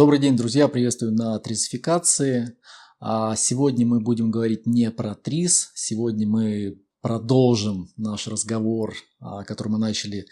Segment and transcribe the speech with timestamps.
[0.00, 0.66] Добрый день, друзья!
[0.66, 2.56] Приветствую на тризификации.
[3.00, 5.72] А сегодня мы будем говорить не про триз.
[5.74, 10.24] Сегодня мы продолжим наш разговор, а, который мы начали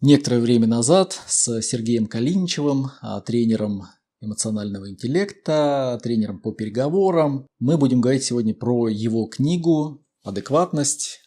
[0.00, 3.82] некоторое время назад с Сергеем Калиничевым, а, тренером
[4.22, 7.46] эмоционального интеллекта, тренером по переговорам.
[7.58, 11.20] Мы будем говорить сегодня про его книгу «Адекватность»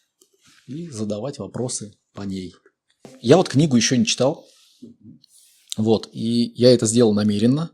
[0.66, 2.56] и задавать вопросы по ней.
[3.20, 4.44] Я вот книгу еще не читал.
[5.78, 7.70] Вот, и я это сделал намеренно,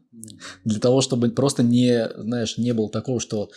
[0.65, 3.51] для того, чтобы просто не, знаешь, не было такого, что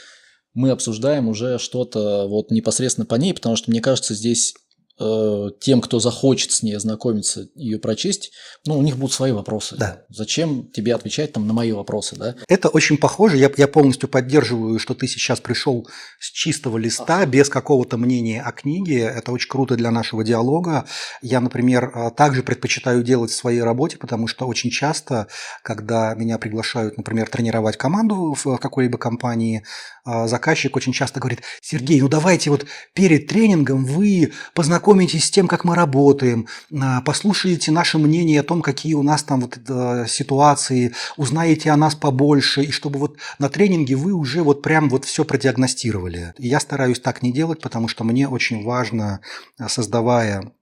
[0.53, 4.55] мы обсуждаем уже что-то вот непосредственно по ней, потому что мне кажется, здесь
[4.97, 8.31] тем, кто захочет с ней ознакомиться, ее прочесть,
[8.65, 9.75] ну, у них будут свои вопросы.
[9.77, 10.01] Да.
[10.09, 12.35] Зачем тебе отвечать там на мои вопросы, да?
[12.47, 13.37] Это очень похоже.
[13.37, 15.87] Я, я полностью поддерживаю, что ты сейчас пришел
[16.19, 19.01] с чистого листа, без какого-то мнения о книге.
[19.01, 20.85] Это очень круто для нашего диалога.
[21.21, 25.27] Я, например, э, также предпочитаю делать в своей работе, потому что очень часто,
[25.63, 29.63] когда меня приглашают, например, тренировать команду в какой-либо компании,
[30.05, 35.31] э, заказчик очень часто говорит, Сергей, ну давайте вот перед тренингом вы познакомитесь познакомитесь с
[35.31, 39.57] тем, как мы работаем, а, послушаете наше мнение о том, какие у нас там вот
[39.67, 44.87] э, ситуации, узнаете о нас побольше, и чтобы вот на тренинге вы уже вот прям
[44.89, 46.33] вот все продиагностировали.
[46.37, 49.19] И я стараюсь так не делать, потому что мне очень важно,
[49.59, 50.53] э, создавая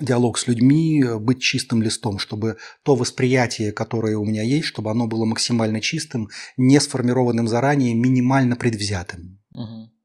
[0.00, 5.06] диалог с людьми, быть чистым листом, чтобы то восприятие, которое у меня есть, чтобы оно
[5.06, 9.38] было максимально чистым, не сформированным заранее, минимально предвзятым.
[9.52, 9.95] Угу.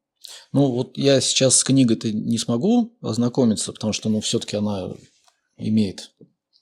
[0.51, 4.93] Ну, вот я сейчас с книгой-то не смогу ознакомиться, потому что, ну, все-таки она
[5.57, 6.11] имеет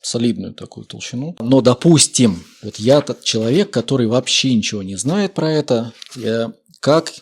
[0.02, 1.36] солидную такую толщину.
[1.40, 7.14] Но, допустим, вот я тот человек, который вообще ничего не знает про это, я, как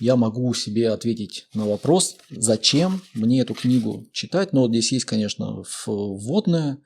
[0.00, 4.52] я могу себе ответить на вопрос, зачем мне эту книгу читать.
[4.52, 6.78] Но вот здесь есть, конечно, вводная.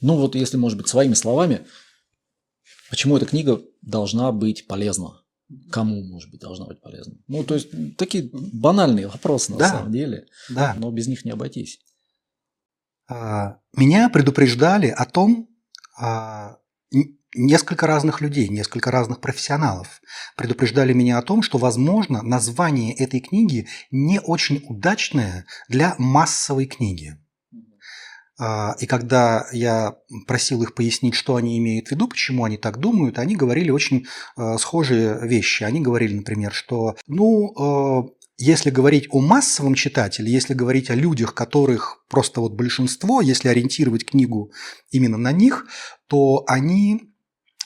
[0.00, 1.66] Ну вот если, может быть, своими словами,
[2.90, 5.21] почему эта книга должна быть полезна
[5.70, 7.14] кому, может быть, должна быть полезна.
[7.28, 10.74] Ну, то есть, такие банальные вопросы на да, самом деле, да.
[10.78, 11.80] но без них не обойтись.
[13.08, 15.48] А, меня предупреждали о том,
[15.98, 16.58] а,
[17.34, 20.00] несколько разных людей, несколько разных профессионалов
[20.36, 27.18] предупреждали меня о том, что, возможно, название этой книги не очень удачное для массовой книги.
[28.44, 29.94] А, и когда я
[30.26, 34.06] просил их пояснить, что они имеют в виду, почему они так думают, они говорили очень
[34.34, 35.62] а, схожие вещи.
[35.62, 38.08] Они говорили, например, что, ну, а,
[38.38, 44.04] если говорить о массовом читателе, если говорить о людях, которых просто вот большинство, если ориентировать
[44.04, 44.50] книгу
[44.90, 45.68] именно на них,
[46.08, 47.12] то они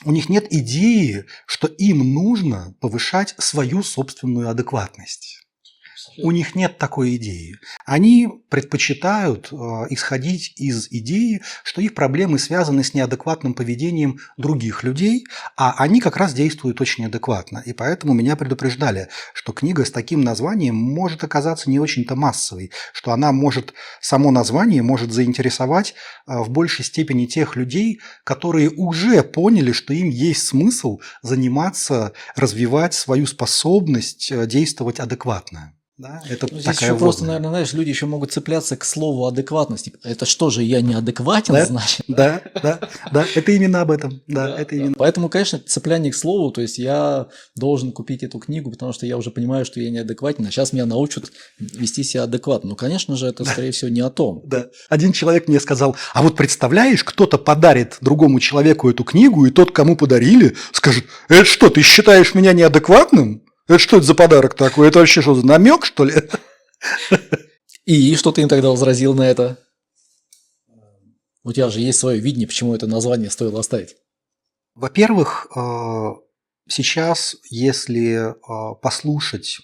[0.05, 5.46] у них нет идеи, что им нужно повышать свою собственную адекватность.
[6.17, 7.55] У них нет такой идеи.
[7.85, 9.55] Они предпочитают э,
[9.89, 15.25] исходить из идеи, что их проблемы связаны с неадекватным поведением других людей,
[15.55, 17.61] а они как раз действуют очень адекватно.
[17.65, 23.11] И поэтому меня предупреждали, что книга с таким названием может оказаться не очень-то массовой, что
[23.11, 25.93] она может, само название может заинтересовать
[26.27, 32.93] э, в большей степени тех людей, которые уже поняли, что им есть смысл заниматься, развивать
[32.93, 35.73] свою способность э, действовать адекватно.
[35.97, 39.93] Да, это ну, здесь еще просто, наверное, знаешь, люди еще могут цепляться к слову адекватности.
[40.03, 41.65] Это что же, я неадекватен, да?
[41.65, 42.05] значит?
[42.07, 42.79] Да, да,
[43.11, 44.21] да, это именно об этом.
[44.27, 44.93] Да, да, это именно.
[44.95, 49.17] Поэтому, конечно, цепляние к слову, то есть я должен купить эту книгу, потому что я
[49.17, 52.69] уже понимаю, что я неадекватен, а сейчас меня научат вести себя адекватно.
[52.69, 54.43] Ну, конечно же, это, скорее всего, не о том.
[54.47, 54.67] Да.
[54.87, 59.71] Один человек мне сказал, а вот представляешь, кто-то подарит другому человеку эту книгу, и тот,
[59.71, 63.41] кому подарили, скажет, это что, ты считаешь меня неадекватным?
[63.67, 64.87] Это что это за подарок такой?
[64.87, 66.13] Это вообще что, за намек, что ли?
[67.85, 69.57] И что ты им тогда возразил на это?
[71.43, 73.95] У тебя же есть свое видение, почему это название стоило оставить.
[74.75, 76.09] Во-первых, э,
[76.67, 79.59] сейчас, если э, послушать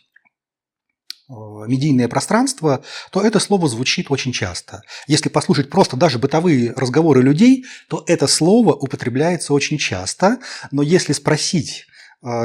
[1.29, 1.33] э,
[1.67, 4.81] медийное пространство, то это слово звучит очень часто.
[5.07, 10.39] Если послушать просто даже бытовые разговоры людей, то это слово употребляется очень часто,
[10.71, 11.85] но если спросить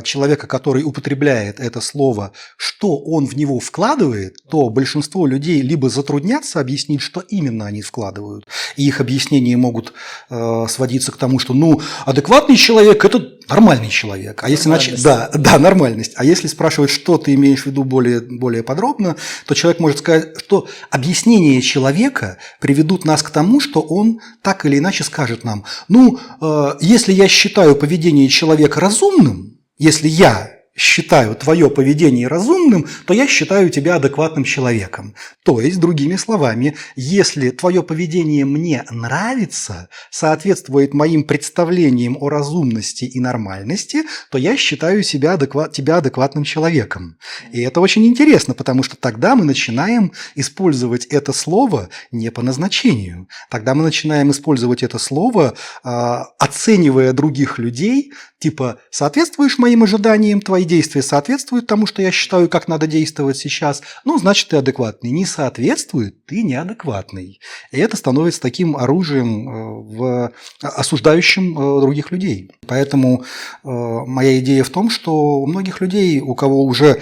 [0.02, 6.60] человека, который употребляет это слово, что он в него вкладывает, то большинство людей либо затруднятся
[6.60, 8.46] объяснить, что именно они вкладывают,
[8.76, 9.92] и их объяснения могут
[10.30, 14.42] э, сводиться к тому, что, ну, адекватный человек– это нормальный человек.
[14.44, 16.12] А если начать, да, да, нормальность.
[16.16, 19.16] А если спрашивать, что ты имеешь в виду более, более подробно,
[19.46, 24.78] то человек может сказать, что объяснения человека приведут нас к тому, что он так или
[24.78, 31.68] иначе скажет нам, ну, э, если я считаю поведение человека разумным, если я считаю твое
[31.68, 35.14] поведение разумным, то я считаю тебя адекватным человеком.
[35.42, 43.18] То есть, другими словами, если твое поведение мне нравится, соответствует моим представлениям о разумности и
[43.18, 47.18] нормальности, то я считаю себя адекват, тебя адекватным человеком.
[47.52, 53.28] И это очень интересно, потому что тогда мы начинаем использовать это слово не по назначению.
[53.50, 60.64] Тогда мы начинаем использовать это слово, а, оценивая других людей, типа «соответствуешь моим ожиданиям, твои
[60.68, 65.10] действия соответствуют тому, что я считаю, как надо действовать сейчас, ну, значит, ты адекватный.
[65.10, 67.40] Не соответствует, ты неадекватный.
[67.72, 69.52] И это становится таким оружием, э,
[69.96, 70.32] в,
[70.62, 72.52] осуждающим э, других людей.
[72.66, 77.00] Поэтому э, моя идея в том, что у многих людей, у кого уже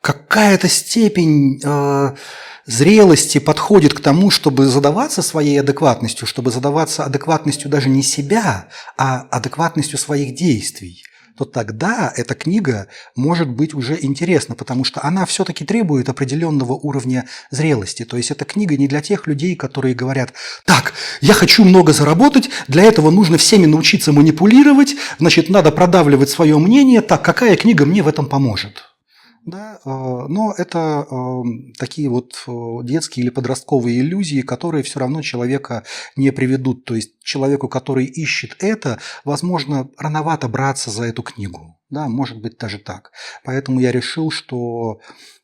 [0.00, 1.60] какая-то степень
[2.64, 9.26] зрелости подходит к тому, чтобы задаваться своей адекватностью, чтобы задаваться адекватностью даже не себя, а
[9.30, 11.02] адекватностью своих действий
[11.40, 17.24] то тогда эта книга может быть уже интересна, потому что она все-таки требует определенного уровня
[17.50, 18.04] зрелости.
[18.04, 20.34] То есть эта книга не для тех людей, которые говорят,
[20.66, 20.92] так,
[21.22, 27.00] я хочу много заработать, для этого нужно всеми научиться манипулировать, значит, надо продавливать свое мнение,
[27.00, 28.89] так, какая книга мне в этом поможет?
[29.50, 29.88] Да, э,
[30.28, 31.42] но это э,
[31.76, 32.52] такие вот э,
[32.84, 35.82] детские или подростковые иллюзии, которые все равно человека
[36.14, 36.84] не приведут.
[36.84, 41.76] То есть человеку, который ищет это, возможно, рановато браться за эту книгу.
[41.88, 43.10] Да, может быть даже так.
[43.44, 45.00] Поэтому я решил, что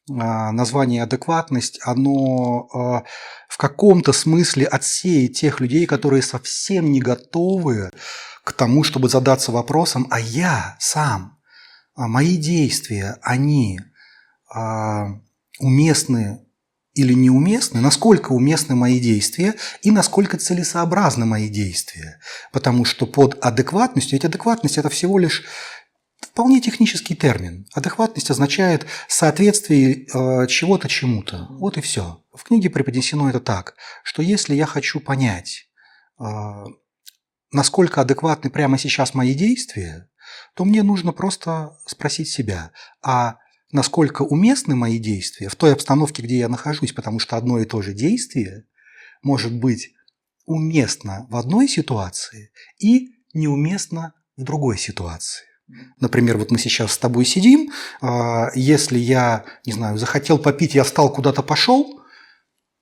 [0.09, 3.03] название «адекватность», оно
[3.49, 7.91] в каком-то смысле отсеет тех людей, которые совсем не готовы
[8.45, 11.37] к тому, чтобы задаться вопросом, а я сам
[11.97, 13.96] а мои действия, они а,
[15.59, 16.41] уместны
[16.97, 22.21] или неуместны, насколько уместны мои действия и насколько целесообразны мои действия.
[22.53, 25.45] Потому что под адекватностью, ведь адекватность– это всего лишь
[26.21, 27.67] вполне технический термин.
[27.75, 31.47] Адекватность означает соответствие э, чего-то чему-то.
[31.51, 32.25] Вот и все.
[32.35, 35.69] В книге преподнесено это так, что если я хочу понять,
[36.19, 36.25] э,
[37.53, 40.09] насколько адекватны прямо сейчас мои действия,
[40.55, 42.71] то мне нужно просто спросить себя,
[43.03, 43.37] а
[43.73, 47.83] насколько уместны мои действия в той обстановке, где я нахожусь, потому что одно и то
[47.83, 48.65] же действие
[49.23, 49.93] может быть
[50.45, 55.45] уместно в одной ситуации и неуместно в другой ситуации.
[55.99, 60.85] Например, вот мы сейчас с тобой сидим, а, если я, не знаю, захотел попить, я
[60.85, 62.03] встал куда-то пошел,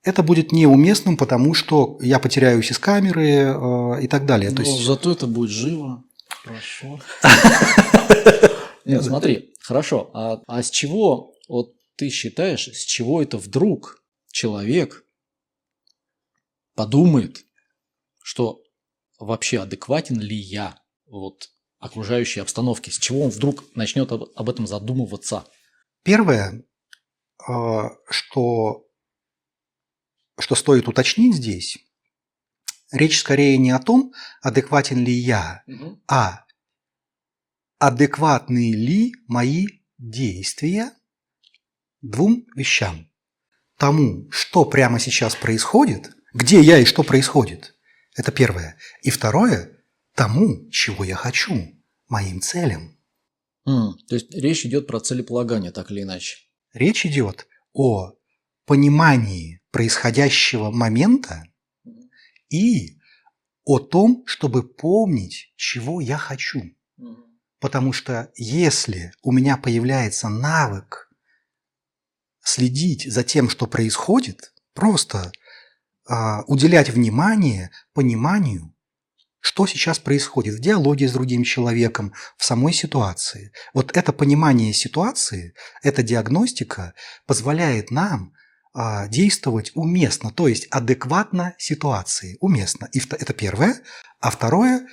[0.03, 4.51] это будет неуместным, потому что я потеряюсь из камеры а, и так далее.
[4.51, 4.85] Но То есть...
[4.85, 6.03] Зато это будет живо.
[6.43, 6.99] Хорошо.
[8.85, 10.11] Нет, смотри, хорошо.
[10.13, 15.05] А, а с чего, вот ты считаешь, с чего это вдруг человек
[16.75, 17.45] подумает,
[18.21, 18.61] что
[19.17, 21.49] вообще адекватен ли я вот
[21.79, 22.91] окружающей обстановке?
[22.91, 25.47] С чего он вдруг начнет об, об этом задумываться?
[26.03, 26.63] Первое,
[27.47, 28.87] а, что,
[30.39, 31.79] что стоит уточнить здесь,
[32.91, 35.99] речь скорее не о том, адекватен ли я, угу.
[36.07, 36.44] а
[37.79, 39.67] адекватны ли мои
[39.97, 40.91] действия
[42.01, 43.09] двум вещам.
[43.77, 47.75] Тому, что прямо сейчас происходит, где я и что происходит.
[48.15, 48.77] Это первое.
[49.01, 49.83] И второе,
[50.13, 51.75] тому, чего я хочу,
[52.07, 52.97] моим целям.
[53.67, 56.37] Mm, то есть речь идет про целеполагание, так или иначе.
[56.73, 58.13] Речь идет о
[58.65, 61.43] понимании происходящего момента
[62.49, 62.97] и
[63.65, 66.61] о том, чтобы помнить, чего я хочу.
[67.65, 71.09] Потому что если у меня появляется навык
[72.43, 75.31] следить за тем, что происходит, просто
[76.07, 76.13] э,
[76.45, 78.71] уделять внимание пониманию,
[79.39, 83.51] что сейчас происходит в диалоге с другим человеком, в самой ситуации.
[83.73, 86.93] Вот это понимание ситуации, эта диагностика
[87.25, 88.33] позволяет нам
[88.75, 92.89] а, действовать уместно, то есть адекватно ситуации, уместно.
[92.91, 93.81] И это первое.
[94.19, 94.87] А второе,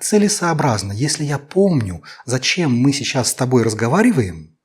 [0.00, 0.92] целесообразно.
[0.92, 4.58] Если я помню, зачем мы сейчас с тобой разговариваем,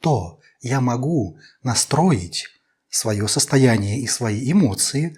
[0.00, 2.48] то я могу настроить
[2.88, 5.16] свое состояние и свои эмоции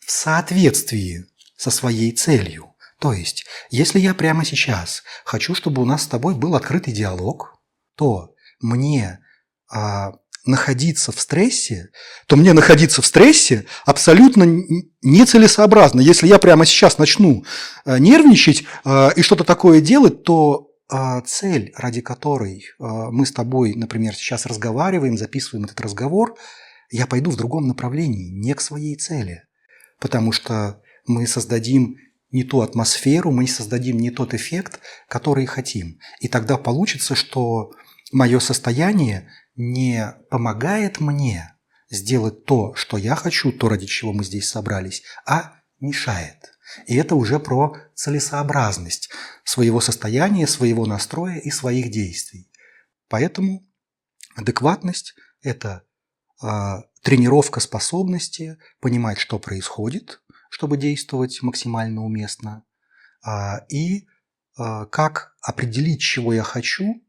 [0.00, 2.74] в соответствии со своей целью.
[2.98, 7.58] То есть, если я прямо сейчас хочу, чтобы у нас с тобой был открытый диалог,
[7.96, 9.20] то мне
[9.68, 11.90] а, находиться в стрессе,
[12.26, 14.44] то мне находиться в стрессе абсолютно
[15.02, 16.00] нецелесообразно.
[16.00, 17.44] Если я прямо сейчас начну
[17.84, 23.74] э, нервничать э, и что-то такое делать, то э, цель, ради которой мы с тобой,
[23.74, 26.36] например, сейчас разговариваем, записываем этот разговор,
[26.90, 29.44] я пойду в другом направлении, не к своей цели.
[30.00, 31.96] Потому что мы создадим
[32.32, 35.98] не ту атмосферу, мы создадим не тот эффект, который хотим.
[36.20, 37.70] И тогда получится, что
[38.10, 41.56] мое состояние не помогает мне
[41.90, 46.52] сделать то, что я хочу, то, ради чего мы здесь собрались, а мешает.
[46.86, 49.10] И это уже про целесообразность
[49.44, 52.50] своего состояния, своего настроя и своих действий.
[53.08, 53.62] Поэтому
[54.36, 55.82] адекватность– это
[56.42, 56.46] э,
[57.02, 62.64] тренировка способности понимать, что происходит, чтобы действовать максимально уместно,
[63.26, 64.06] э, и
[64.58, 67.02] э, как определить, чего я хочу,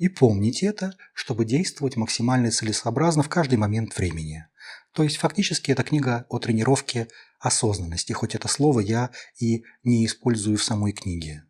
[0.00, 4.46] и помнить это, чтобы действовать максимально целесообразно в каждый момент времени.
[4.94, 10.56] То есть фактически это книга о тренировке осознанности, хоть это слово я и не использую
[10.56, 11.44] в самой книге.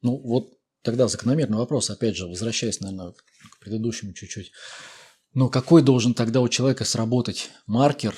[0.00, 4.50] Ну вот тогда закономерный вопрос, опять же, возвращаясь, наверное, к предыдущему чуть-чуть.
[5.34, 8.14] Но какой должен тогда у человека сработать маркер,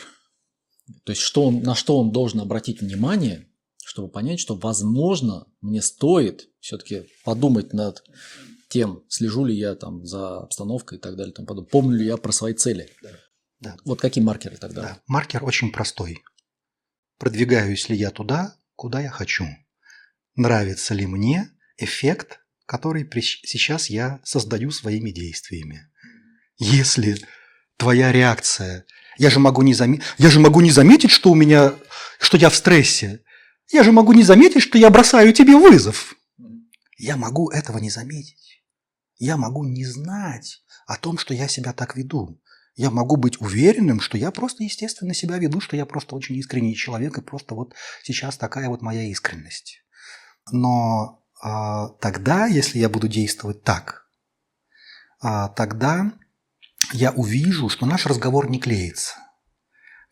[1.03, 3.49] то есть что он, на что он должен обратить внимание,
[3.85, 8.05] чтобы понять, что, возможно, мне стоит все-таки подумать над
[8.71, 11.71] тем, слежу ли я там за обстановкой и так далее, там подобное.
[11.71, 12.89] помню ли я про свои цели.
[13.03, 13.11] Да.
[13.61, 13.77] Да.
[13.85, 14.83] Вот какие маркеры тогда?
[14.83, 15.03] Да.
[15.07, 16.23] Маркер очень простой.
[17.19, 19.45] Продвигаюсь ли я туда, куда я хочу?
[20.35, 23.09] Нравится ли мне эффект, который
[23.45, 25.91] сейчас я создаю своими действиями?
[26.57, 27.19] Если
[27.77, 28.87] твоя реакция,
[29.19, 31.75] я же могу не заметить, я же могу не заметить, что у меня,
[32.19, 33.23] что я в стрессе.
[33.71, 36.15] Я же могу не заметить, что я бросаю тебе вызов.
[36.97, 38.60] Я могу этого не заметить.
[39.21, 42.41] Я могу не знать о том, что я себя так веду.
[42.75, 46.75] Я могу быть уверенным, что я просто естественно себя веду, что я просто очень искренний
[46.75, 49.85] человек, и просто вот сейчас такая вот моя искренность.
[50.51, 51.49] Но э,
[52.01, 54.07] тогда, если я буду действовать так,
[55.23, 56.13] э, тогда
[56.95, 59.17] я увижу, что наш разговор не клеится.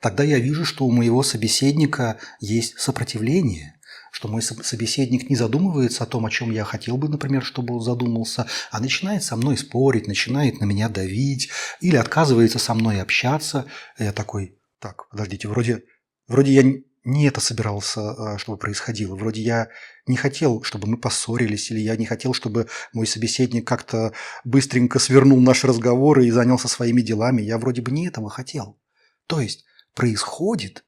[0.01, 3.75] Тогда я вижу, что у моего собеседника есть сопротивление–
[4.19, 7.81] что мой собеседник не задумывается о том, о чем я хотел бы, например, чтобы он
[7.81, 13.67] задумался, а начинает со мной спорить, начинает на меня давить или отказывается со мной общаться.
[13.97, 15.85] Я такой, так, подождите, вроде,
[16.27, 16.65] вроде я
[17.05, 19.15] не это собирался, а, чтобы происходило.
[19.15, 19.69] Вроде я
[20.09, 25.39] не хотел, чтобы мы поссорились, или я не хотел, чтобы мой собеседник как-то быстренько свернул
[25.41, 27.41] наш разговор и занялся своими делами.
[27.41, 28.81] Я вроде бы не этого хотел.
[29.29, 30.83] То есть происходит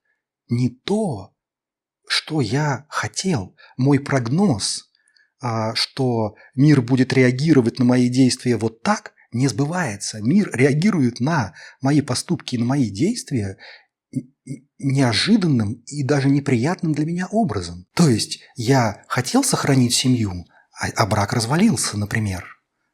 [0.48, 1.32] не то,
[2.10, 4.90] что я хотел, мой прогноз,
[5.40, 10.20] а, что мир будет реагировать на мои действия вот так, не сбывается.
[10.20, 13.58] Мир реагирует на мои поступки и на мои действия
[14.80, 17.86] неожиданным и даже неприятным для меня образом.
[17.94, 20.46] То есть я хотел сохранить семью,
[20.80, 22.44] а, а брак развалился, например.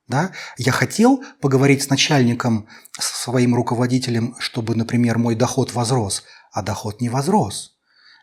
[0.09, 0.33] Да?
[0.59, 2.69] Я хотел поговорить с начальником,
[2.99, 7.76] с своим руководителем, чтобы, например, мой доход возрос, а доход не возрос.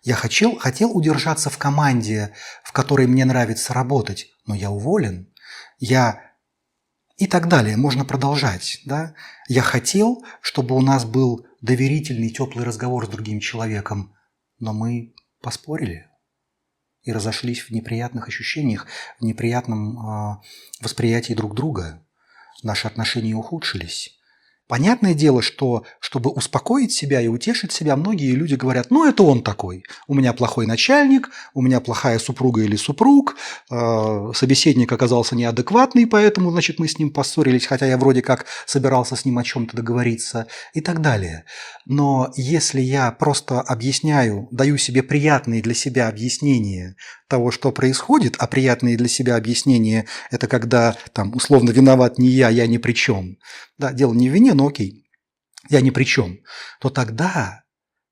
[0.04, 2.34] Я хотел, хотел удержаться в команде,
[2.64, 5.34] в которой мне нравится работать, но я уволен.
[5.80, 6.34] Я
[7.18, 7.78] и так далее.
[7.78, 8.82] Можно продолжать.
[8.86, 9.16] Да?
[9.48, 14.14] Я хотел, чтобы у нас был доверительный, теплый разговор с другим человеком,
[14.60, 16.08] но мы поспорили
[17.04, 18.88] и разошлись в неприятных ощущениях,
[19.20, 20.38] в неприятном э,
[20.82, 22.06] восприятии друг друга.
[22.62, 24.18] Наши отношения ухудшились.
[24.70, 29.44] Понятное дело, что чтобы успокоить себя и утешить себя, многие люди говорят, ну это он
[29.44, 33.36] такой, у меня плохой начальник, у меня плохая супруга или супруг,
[33.70, 39.18] э, собеседник оказался неадекватный, поэтому, значит, мы с ним поссорились, хотя я вроде как собирался
[39.18, 41.44] с ним о чем-то договориться и так далее.
[41.86, 46.96] Но если я просто объясняю, даю себе приятные для себя объяснения
[47.28, 52.50] того, что происходит, а приятные для себя объяснения– это когда там условно виноват не я,
[52.50, 53.38] я ни при чем.
[53.80, 55.10] Да, дело не в вине, но окей,
[55.70, 56.40] я ни при чем.
[56.80, 57.64] То тогда,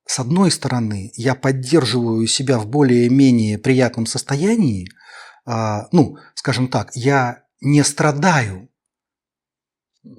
[0.05, 4.89] с одной стороны, я поддерживаю себя в более-менее приятном состоянии,
[5.45, 8.69] а, ну, скажем так, я не страдаю,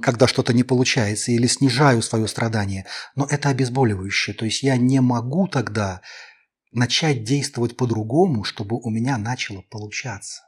[0.01, 2.87] когда что-то не получается, или снижаю свое страдание,
[3.17, 4.35] но это обезболивающее.
[4.35, 6.03] То есть я не могу тогда
[6.71, 10.43] начать действовать по-другому, чтобы у меня начало получаться.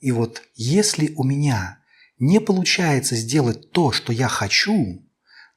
[0.00, 1.79] И вот если у меня
[2.20, 5.02] не получается сделать то, что я хочу,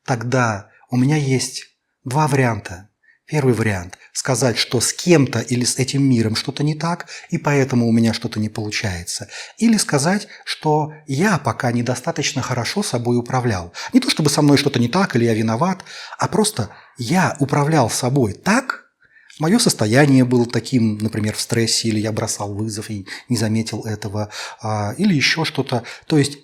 [0.05, 1.65] тогда у меня есть
[2.03, 2.89] два варианта.
[3.25, 7.87] Первый вариант– сказать, что с кем-то или с этим миром что-то не так, и поэтому
[7.87, 9.29] у меня что-то не получается.
[9.57, 13.71] Или сказать, что я пока недостаточно хорошо собой управлял.
[13.93, 15.85] Не то чтобы со мной что-то не так или я виноват,
[16.17, 18.83] а просто я управлял собой так,
[19.39, 24.29] Мое состояние было таким, например, в стрессе, или я бросал вызов и не заметил этого,
[24.61, 25.83] а, или еще что-то.
[26.05, 26.37] То есть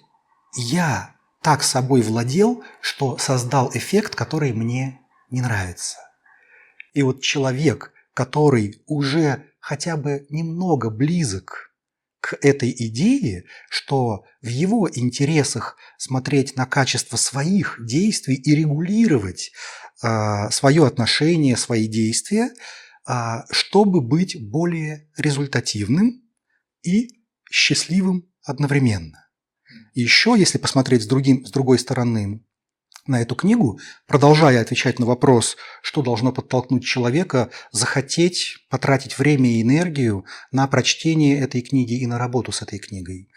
[0.55, 5.97] я так собой владел, что создал эффект, который мне не нравится.
[6.93, 11.73] И вот человек, который уже хотя бы немного близок
[12.19, 19.51] к этой идее, что в его интересах смотреть на качество своих действий и регулировать
[20.03, 22.51] э, свое отношение, свои действия,
[23.07, 23.13] э,
[23.51, 26.21] чтобы быть более результативным
[26.83, 27.09] и
[27.49, 29.28] счастливым одновременно.
[29.93, 32.43] Еще, если посмотреть с, другим, с другой стороны
[33.07, 39.61] на эту книгу, продолжая отвечать на вопрос, что должно подтолкнуть человека захотеть потратить время и
[39.61, 43.29] энергию на прочтение этой книги и на работу с этой книгой,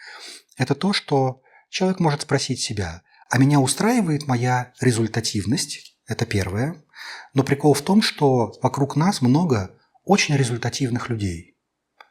[0.57, 5.97] это то, что человек может спросить себя, а меня устраивает моя результативность?
[6.05, 6.83] Это первое.
[7.33, 11.57] Но прикол в том, что вокруг нас много очень результативных людей.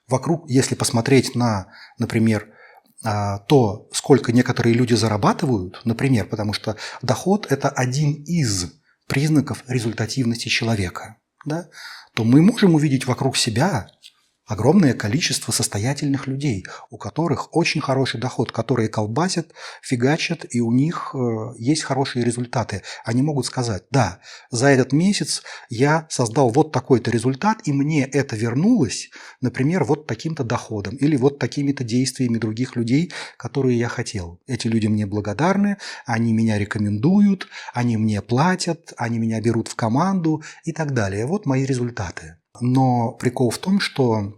[0.08, 2.52] Вокруг, если посмотреть на, например,
[3.02, 8.72] то, сколько некоторые люди зарабатывают, например, потому что доход– это один из
[9.08, 11.68] признаков результативности человека, да,
[12.14, 13.88] то мы можем увидеть вокруг себя
[14.46, 21.14] огромное количество состоятельных людей, у которых очень хороший доход, которые колбасят, фигачат, и у них
[21.14, 22.82] э, есть хорошие результаты.
[23.04, 24.20] Они могут сказать, да,
[24.50, 30.44] за этот месяц я создал вот такой-то результат, и мне это вернулось, например, вот таким-то
[30.44, 34.40] доходом или вот такими-то действиями других людей, которые я хотел.
[34.46, 40.42] Эти люди мне благодарны, они меня рекомендуют, они мне платят, они меня берут в команду
[40.64, 41.26] и так далее.
[41.26, 42.36] Вот мои результаты.
[42.60, 44.34] Но прикол в том, что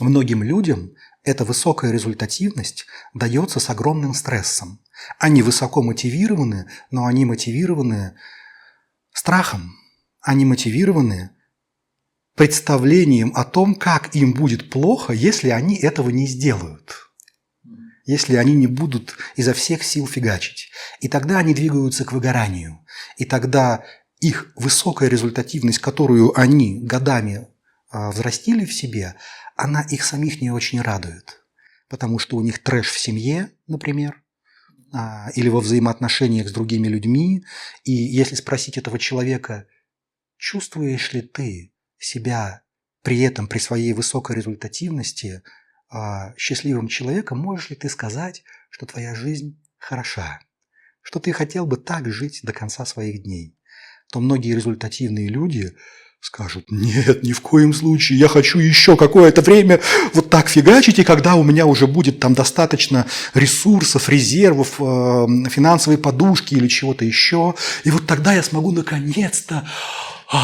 [0.00, 4.80] Многим людям эта высокая результативность дается с огромным стрессом.
[5.18, 8.16] Они высоко мотивированы, но они мотивированы
[9.12, 9.72] страхом.
[10.20, 11.30] Они мотивированы
[12.34, 17.10] представлением о том, как им будет плохо, если они этого не сделают.
[18.04, 20.70] Если они не будут изо всех сил фигачить.
[21.00, 22.84] И тогда они двигаются к выгоранию.
[23.16, 23.84] И тогда
[24.24, 27.48] их высокая результативность, которую они годами
[27.90, 29.16] а, взрастили в себе,
[29.54, 31.44] она их самих не очень радует,
[31.88, 34.22] потому что у них трэш в семье, например,
[34.92, 37.44] а, или во взаимоотношениях с другими людьми.
[37.84, 39.66] И если спросить этого человека,
[40.38, 42.62] чувствуешь ли ты себя
[43.02, 45.42] при этом, при своей высокой результативности,
[45.90, 50.40] а, счастливым человеком, можешь ли ты сказать, что твоя жизнь хороша,
[51.02, 53.58] что ты хотел бы так жить до конца своих дней,
[54.12, 55.72] то многие результативные люди
[56.24, 59.80] скажут, нет, ни в коем случае, я хочу еще какое-то время
[60.14, 65.98] вот так фигачить, и когда у меня уже будет там достаточно ресурсов, резервов, э, финансовой
[65.98, 69.68] подушки или чего-то еще, и вот тогда я смогу наконец-то
[70.32, 70.36] э,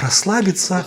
[0.00, 0.86] расслабиться,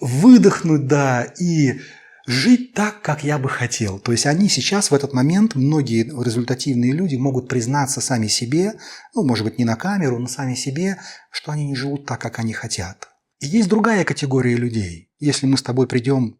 [0.00, 1.80] выдохнуть, да, и
[2.26, 3.98] жить так, как я бы хотел.
[3.98, 8.74] То есть они сейчас в этот момент, многие результативные люди могут признаться сами себе,
[9.14, 10.98] ну, может быть, не на камеру, но сами себе,
[11.30, 13.08] что они не живут так, как они хотят.
[13.40, 15.10] И есть другая категория людей.
[15.18, 16.38] Если мы с тобой придем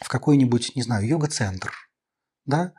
[0.00, 1.72] в какой-нибудь, не знаю, йога-центр,
[2.44, 2.74] да,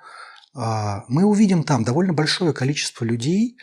[0.54, 3.58] а, мы увидим там довольно большое количество людей,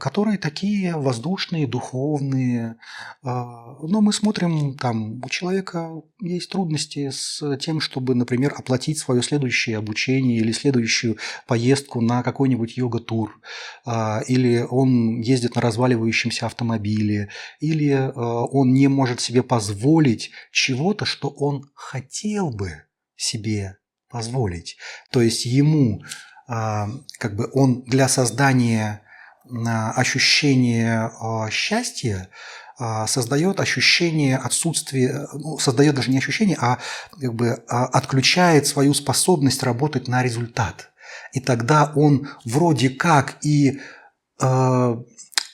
[0.00, 2.76] которые такие воздушные, духовные.
[3.22, 9.22] А, но мы смотрим, там у человека есть трудности с тем, чтобы, например, оплатить свое
[9.22, 13.40] следующее обучение или следующую поездку на какой-нибудь йога-тур.
[13.84, 17.28] А, или он ездит на разваливающемся автомобиле,
[17.60, 22.82] или он не может себе позволить чего-то, что он хотел бы
[23.14, 23.78] себе
[24.08, 24.76] позволить.
[25.12, 26.02] То есть ему
[26.46, 29.02] как бы он для создания
[29.90, 32.28] ощущение а, счастья
[32.78, 36.78] а, создает ощущение отсутствия, ну, создает даже не ощущение, а
[37.20, 40.90] как бы а, отключает свою способность работать на результат.
[41.32, 43.80] И тогда он вроде как и
[44.40, 44.96] э,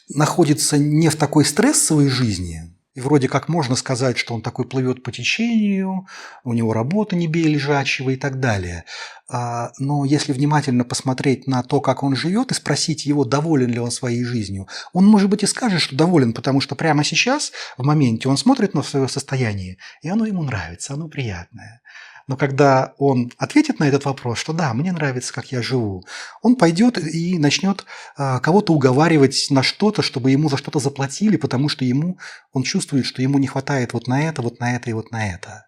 [0.09, 5.03] находится не в такой стрессовой жизни, и вроде как можно сказать, что он такой плывет
[5.03, 6.07] по течению,
[6.45, 8.85] у него работа не бей лежачего и так далее.
[9.29, 13.79] А, но если внимательно посмотреть на то, как он живет, и спросить его, доволен ли
[13.79, 17.85] он своей жизнью, он, может быть, и скажет, что доволен, потому что прямо сейчас, в
[17.85, 21.83] моменте, он смотрит на свое состояние, и оно ему нравится, оно приятное.
[22.27, 26.05] Но когда он ответит на этот вопрос, что да, мне нравится, как я живу,
[26.43, 27.85] он пойдет и начнет
[28.17, 32.19] а, кого-то уговаривать на что-то, чтобы ему за что-то заплатили, потому что ему,
[32.53, 35.33] он чувствует, что ему не хватает вот на это, вот на это и вот на
[35.33, 35.67] это.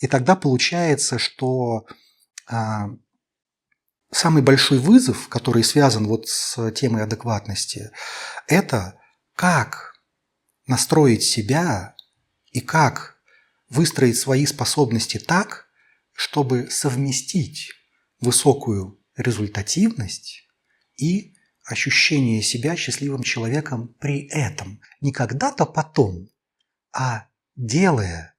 [0.00, 1.84] И тогда получается, что
[2.46, 2.88] а,
[4.10, 7.90] самый большой вызов, который связан вот с темой адекватности,
[8.46, 8.98] это
[9.36, 9.94] как
[10.66, 11.94] настроить себя
[12.52, 13.16] и как
[13.68, 15.69] выстроить свои способности так,
[16.20, 17.72] чтобы совместить
[18.20, 20.46] высокую результативность
[20.98, 21.32] и
[21.64, 24.82] ощущение себя счастливым человеком при этом.
[25.00, 26.28] Не когда-то потом,
[26.92, 28.36] а делая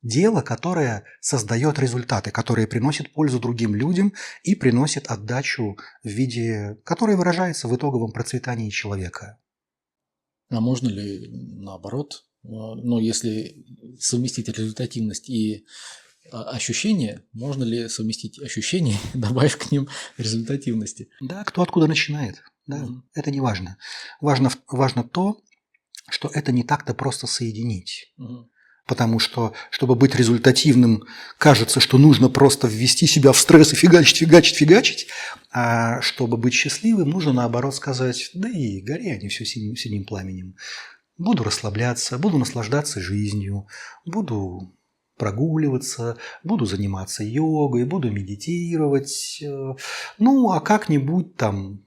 [0.00, 7.18] дело, которое создает результаты, которые приносят пользу другим людям и приносит отдачу в виде, которая
[7.18, 9.38] выражается в итоговом процветании человека.
[10.48, 13.66] А можно ли наоборот, ну, если
[13.98, 15.66] совместить результативность и
[16.32, 21.08] ощущения, можно ли совместить ощущения, добавив к ним результативности?
[21.20, 22.42] Да, кто откуда начинает.
[22.66, 23.00] Да, mm-hmm.
[23.14, 23.78] это не важно.
[24.20, 24.50] важно.
[24.68, 25.40] Важно то,
[26.10, 28.12] что это не так-то просто соединить.
[28.18, 28.44] Mm-hmm.
[28.86, 31.04] Потому что, чтобы быть результативным,
[31.36, 35.08] кажется, что нужно просто ввести себя в стресс и фигачить, фигачить, фигачить.
[35.50, 40.56] А чтобы быть счастливым, нужно наоборот сказать, да и гори они все синим, синим пламенем.
[41.18, 43.66] Буду расслабляться, буду наслаждаться жизнью,
[44.06, 44.74] буду
[45.18, 49.42] прогуливаться, буду заниматься йогой, буду медитировать.
[49.42, 49.74] Э,
[50.18, 51.84] ну, а как-нибудь там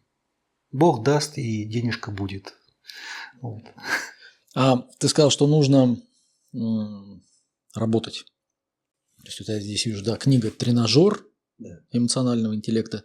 [0.72, 2.54] Бог даст и денежка будет.
[3.42, 3.64] Вот.
[4.56, 5.98] А ты сказал, что нужно
[7.74, 8.26] работать.
[9.24, 11.26] То есть вот я здесь вижу, да, книга «Тренажер
[11.92, 13.04] эмоционального интеллекта».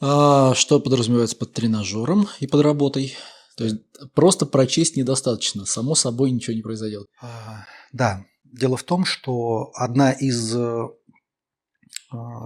[0.00, 3.16] А что подразумевается под тренажером и под работой?
[3.56, 3.76] То есть
[4.14, 7.08] просто прочесть недостаточно, само собой ничего не произойдет.
[7.20, 10.88] А, да, дело в том, что одна из э,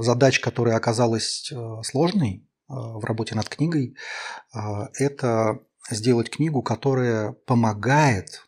[0.00, 3.96] задач, которая оказалась э, сложной э, в работе над книгой,
[4.98, 5.60] это
[5.90, 8.46] сделать книгу, которая помогает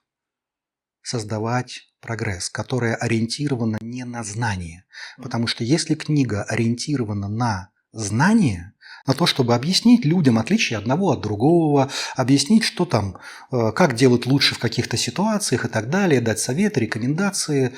[1.03, 4.85] создавать прогресс, которая ориентирована не на знание.
[5.17, 8.74] Потому что если книга ориентирована на знание,
[9.07, 13.19] на то, чтобы объяснить людям отличия одного от другого, объяснить, что там,
[13.53, 17.75] э, как делать лучше в каких-то ситуациях и так далее, дать советы, рекомендации,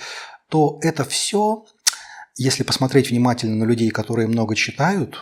[0.49, 1.65] то это все,
[2.37, 5.17] если посмотреть внимательно на людей, которые много читают,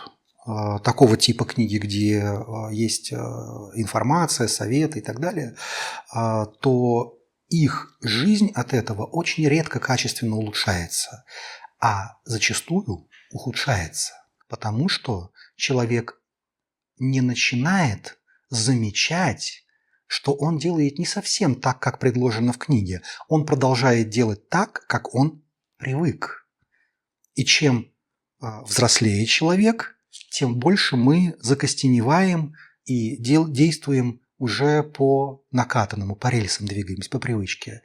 [0.47, 0.51] э,
[0.83, 5.55] такого типа книги, где э, есть информация, советы и так далее,
[6.13, 7.17] то
[7.49, 11.25] их жизнь от этого очень редко качественно улучшается,
[11.79, 14.13] а зачастую ухудшается,
[14.49, 16.21] потому что человек
[16.97, 19.65] не начинает замечать,
[20.07, 23.01] что он делает не совсем так, как предложено в книге.
[23.27, 25.43] Он продолжает делать так, как он
[25.77, 26.47] привык.
[27.33, 27.91] И чем
[28.39, 29.97] а, взрослее человек,
[30.31, 32.53] тем больше мы закостеневаем
[32.85, 37.81] и дел, действуем уже по накатанному, по рельсам двигаемся, по привычке.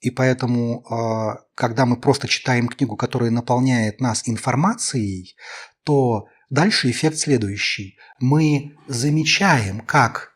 [0.00, 5.36] И поэтому, а, когда мы просто читаем книгу, которая наполняет нас информацией,
[5.84, 7.98] то дальше эффект следующий.
[8.20, 10.32] Мы замечаем, как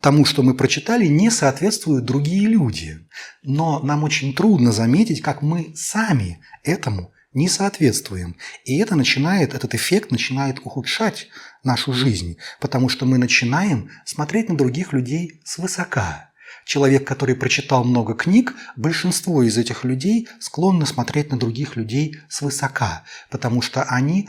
[0.00, 2.98] тому, что мы прочитали, не соответствуют другие люди.
[3.42, 8.36] Но нам очень трудно заметить, как мы сами этому не соответствуем.
[8.64, 11.28] И это начинает, этот эффект начинает ухудшать
[11.62, 16.30] нашу жизнь, потому что мы начинаем смотреть на других людей свысока.
[16.64, 23.04] Человек, который прочитал много книг, большинство из этих людей склонны смотреть на других людей свысока,
[23.30, 24.28] потому что они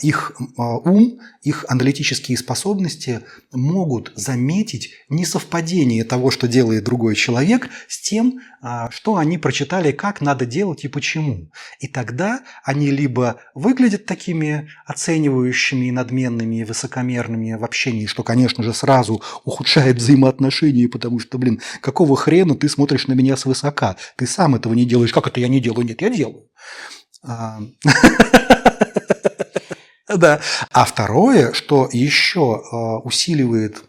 [0.00, 8.00] их а, ум, их аналитические способности могут заметить несовпадение того, что делает другой человек, с
[8.00, 11.50] тем, а, что они прочитали, как надо делать и почему.
[11.80, 19.22] И тогда они либо выглядят такими оценивающими надменными высокомерными в общении, что, конечно же, сразу
[19.44, 23.96] ухудшает взаимоотношения, потому что, блин, какого хрена ты смотришь на меня свысока?
[24.16, 25.12] Ты сам этого не делаешь.
[25.12, 25.84] Как это я не делаю?
[25.84, 26.44] Нет, я делаю.
[30.08, 30.40] Да.
[30.72, 33.84] А второе, что еще э, усиливает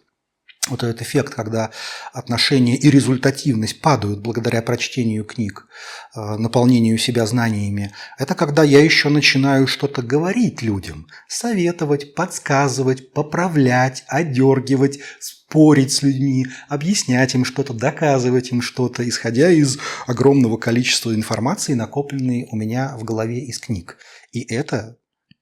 [0.70, 1.72] вот этот эффект, когда
[2.14, 5.68] отношения и результативность падают благодаря прочтению книг,
[6.16, 14.04] э, наполнению себя знаниями, это когда я еще начинаю что-то говорить людям, советовать, подсказывать, поправлять,
[14.08, 21.74] одергивать, спорить с людьми, объяснять им что-то, доказывать им что-то, исходя из огромного количества информации,
[21.74, 23.98] накопленной у меня в голове из книг.
[24.32, 24.98] И это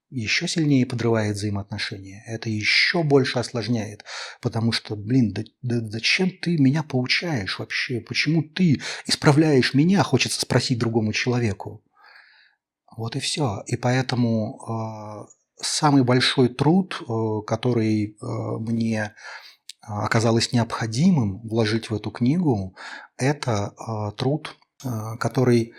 [0.10, 2.24] еще сильнее подрывает взаимоотношения.
[2.28, 4.06] Это еще больше осложняет.
[4.42, 8.00] Потому что, блин, да, да зачем ты меня поучаешь вообще?
[8.00, 11.84] Почему ты исправляешь меня, хочется спросить другому человеку.
[12.96, 13.64] Вот и все.
[13.68, 18.26] И поэтому э, самый большой труд, э, который э,
[18.60, 19.14] мне
[19.82, 22.76] оказалось необходимым вложить в эту книгу,
[23.18, 24.90] это э, труд, э,
[25.20, 25.74] который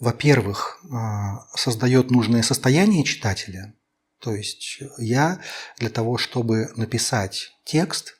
[0.00, 3.74] во-первых, а, создает нужное состояние читателя.
[4.18, 5.40] То есть я
[5.78, 8.16] для того, чтобы написать текст,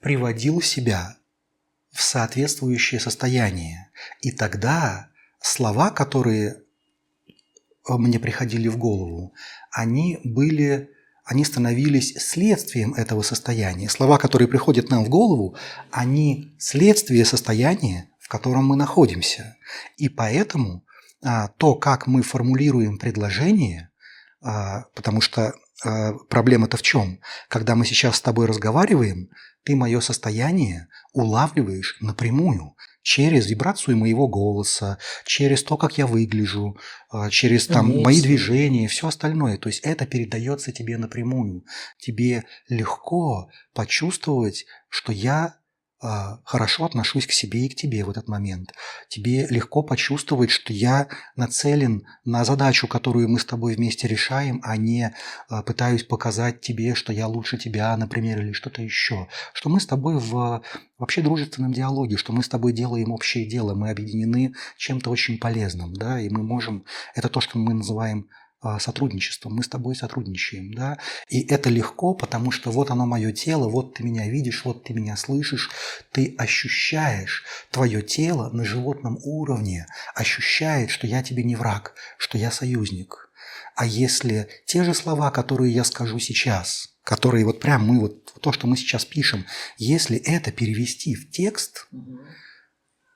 [0.00, 1.16] приводил себя
[1.92, 3.90] в соответствующее состояние.
[4.20, 6.62] И тогда слова, которые
[7.86, 9.34] мне приходили в голову,
[9.70, 10.90] они были
[11.24, 13.88] они становились следствием этого состояния.
[13.88, 15.56] Слова, которые приходят нам в голову,
[15.92, 19.56] они следствие состояния, в котором мы находимся.
[19.96, 20.84] И поэтому
[21.22, 23.90] то, как мы формулируем предложение,
[24.42, 25.54] а, потому что
[25.84, 27.20] а, проблема-то в чем?
[27.48, 29.28] Когда мы сейчас с тобой разговариваем,
[29.64, 36.78] ты мое состояние улавливаешь напрямую через вибрацию моего голоса, через то, как я выгляжу,
[37.10, 39.58] а, через там, мои движения, все остальное.
[39.58, 41.64] То есть это передается тебе напрямую.
[41.98, 45.61] Тебе легко почувствовать, что я а,
[46.44, 48.72] хорошо отношусь к себе и к тебе в этот момент.
[49.08, 54.76] Тебе легко почувствовать, что я нацелен на задачу, которую мы с тобой вместе решаем, а
[54.76, 55.14] не
[55.48, 59.28] а, пытаюсь показать тебе, что я лучше тебя, например, или что-то еще.
[59.52, 60.62] Что мы с тобой в
[60.98, 65.92] вообще дружественном диалоге, что мы с тобой делаем общее дело, мы объединены чем-то очень полезным,
[65.94, 66.84] да, и мы можем,
[67.14, 68.28] это то, что мы называем
[68.62, 69.54] а, сотрудничеством.
[69.54, 70.98] Мы с тобой сотрудничаем, да,
[71.28, 74.94] и это легко, потому что вот оно мое тело, вот ты меня видишь, вот ты
[74.94, 75.68] меня слышишь,
[76.12, 82.52] ты ощущаешь твое тело на животном уровне, ощущает, что я тебе не враг, что я
[82.52, 83.32] союзник.
[83.74, 88.52] А если те же слова, которые я скажу сейчас, которые вот прям мы вот то,
[88.52, 89.44] что мы сейчас пишем,
[89.76, 91.88] если это перевести в текст,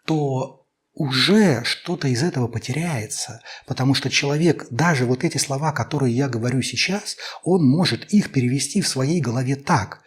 [0.07, 0.66] то
[0.97, 6.63] уже что-то из этого потеряется, потому что человек, даже вот эти слова, которые я говорю
[6.63, 10.01] сейчас, он может их перевести в своей голове так.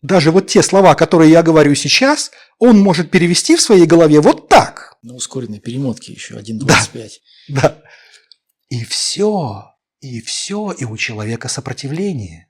[0.00, 4.48] Даже вот те слова, которые я говорю сейчас, он может перевести в своей голове вот
[4.48, 4.96] так.
[5.02, 7.10] На ускоренной перемотке еще 1.25.
[7.48, 7.82] Да, да.
[8.70, 9.66] И все,
[10.00, 12.48] и все, и у человека сопротивление.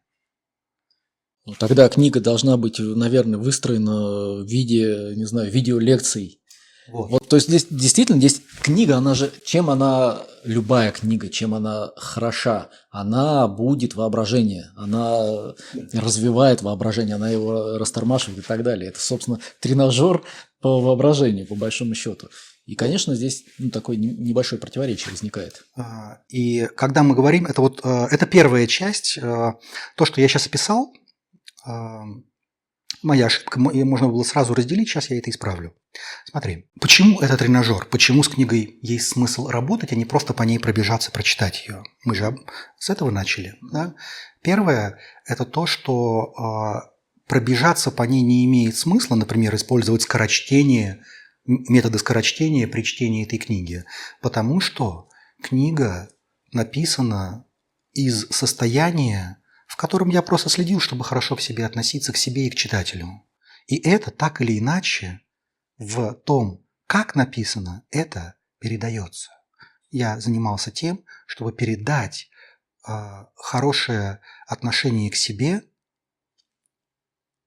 [1.46, 6.41] Ну, тогда книга должна быть, наверное, выстроена в виде, не знаю, видеолекций
[6.88, 7.10] вот.
[7.10, 11.92] вот, то есть здесь действительно, здесь книга, она же, чем она, любая книга, чем она
[11.96, 15.54] хороша, она будет воображение, она
[15.92, 18.88] развивает воображение, она его растормашивает и так далее.
[18.88, 20.22] Это, собственно, тренажер
[20.60, 22.28] по воображению, по большому счету.
[22.66, 25.64] И, конечно, здесь ну, такое небольшое противоречие возникает.
[25.76, 29.52] А, и когда мы говорим, это вот э, это первая часть, э,
[29.96, 30.92] то, что я сейчас описал,
[31.66, 31.70] э,
[33.02, 35.74] моя ошибка, ее можно было сразу разделить, сейчас я это исправлю.
[36.24, 37.86] Смотри, почему это тренажер?
[37.86, 41.82] Почему с книгой есть смысл работать, а не просто по ней пробежаться, прочитать ее?
[42.04, 42.36] Мы же
[42.78, 43.54] с этого начали.
[43.72, 43.94] Да?
[44.42, 46.92] Первое– это то, что э,
[47.28, 51.02] пробежаться по ней не имеет смысла, например, использовать скорочтение,
[51.44, 53.84] методы скорочтения при чтении этой книги,
[54.20, 55.08] потому что
[55.42, 56.08] книга
[56.52, 57.46] написана
[57.92, 59.41] из состояния
[59.72, 63.22] в котором я просто следил, чтобы хорошо к себе относиться, к себе и к читателю.
[63.66, 65.22] И это так или иначе
[65.78, 69.30] в том, как написано, это передается.
[69.90, 72.28] Я занимался тем, чтобы передать
[72.86, 72.92] э,
[73.34, 75.62] хорошее отношение к себе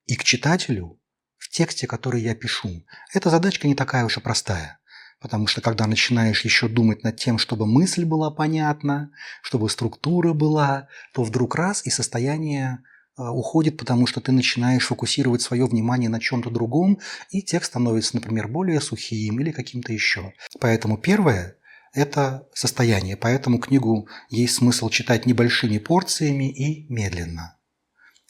[0.08, 1.00] и к читателю
[1.38, 2.88] в тексте, который я пишу.
[3.14, 4.80] Эта задачка не такая уж и простая.
[5.26, 9.10] Потому что когда начинаешь еще думать над тем, чтобы мысль была понятна,
[9.42, 12.84] чтобы структура была, то вдруг раз и состояние
[13.18, 17.00] а, уходит, потому что ты начинаешь фокусировать свое внимание на чем-то другом,
[17.32, 20.32] и текст становится, например, более сухим или каким-то еще.
[20.60, 21.56] Поэтому первое–
[21.96, 23.18] это состояние.
[23.18, 27.58] Поэтому книгу есть смысл читать небольшими порциями и медленно.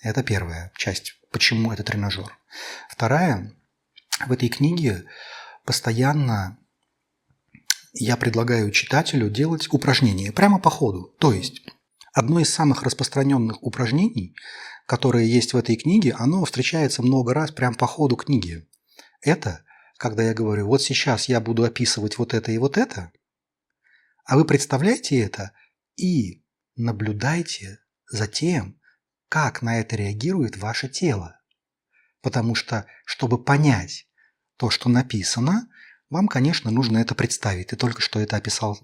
[0.02, 2.38] Это первая часть, почему это тренажер.
[2.90, 3.52] Вторая–
[4.28, 5.04] в этой книге
[5.66, 6.58] постоянно
[7.96, 11.16] я предлагаю читателю делать упражнения прямо по ходу.
[11.20, 11.62] То есть
[12.14, 14.36] одно из самых распространенных упражнений,
[14.86, 18.68] которое есть в этой книге, оно встречается много раз прямо по ходу книги.
[19.22, 19.66] Это
[19.98, 23.12] когда я говорю, вот сейчас я буду описывать вот это и вот это,
[24.26, 25.52] а вы представляете это
[25.96, 26.44] и
[26.76, 27.80] наблюдайте
[28.10, 28.80] за тем,
[29.30, 31.40] как на это реагирует ваше тело.
[32.22, 34.08] Потому что, чтобы понять
[34.58, 35.70] то, что написано,
[36.16, 37.68] вам, конечно, нужно это представить.
[37.68, 38.80] Ты только что это описал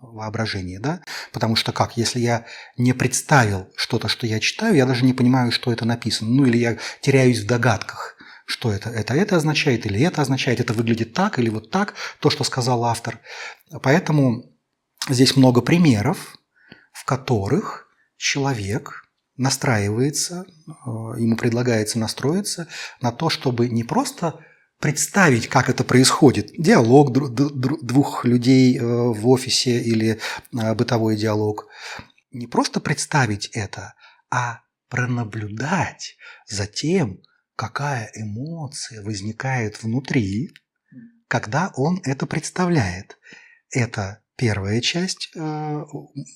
[0.00, 1.00] воображение, да?
[1.32, 2.44] Потому что как, если я
[2.76, 6.30] не представил что-то, что я читаю, я даже не понимаю, что это написано.
[6.30, 8.90] Ну или я теряюсь в догадках, что это.
[8.90, 12.84] Это это означает или это означает, это выглядит так или вот так, то, что сказал
[12.84, 13.20] автор.
[13.82, 14.52] Поэтому
[15.08, 16.36] здесь много примеров,
[16.92, 20.72] в которых человек настраивается, э,
[21.18, 22.68] ему предлагается настроиться
[23.00, 24.44] на то, чтобы не просто
[24.82, 26.50] представить, как это происходит.
[26.58, 31.68] Диалог двух людей э, в офисе или э, бытовой диалог.
[32.32, 33.94] Не просто представить это,
[34.28, 36.16] а пронаблюдать
[36.48, 37.22] за тем,
[37.54, 40.52] какая эмоция возникает внутри,
[41.28, 43.18] когда он это представляет.
[43.70, 45.84] Это первая часть э,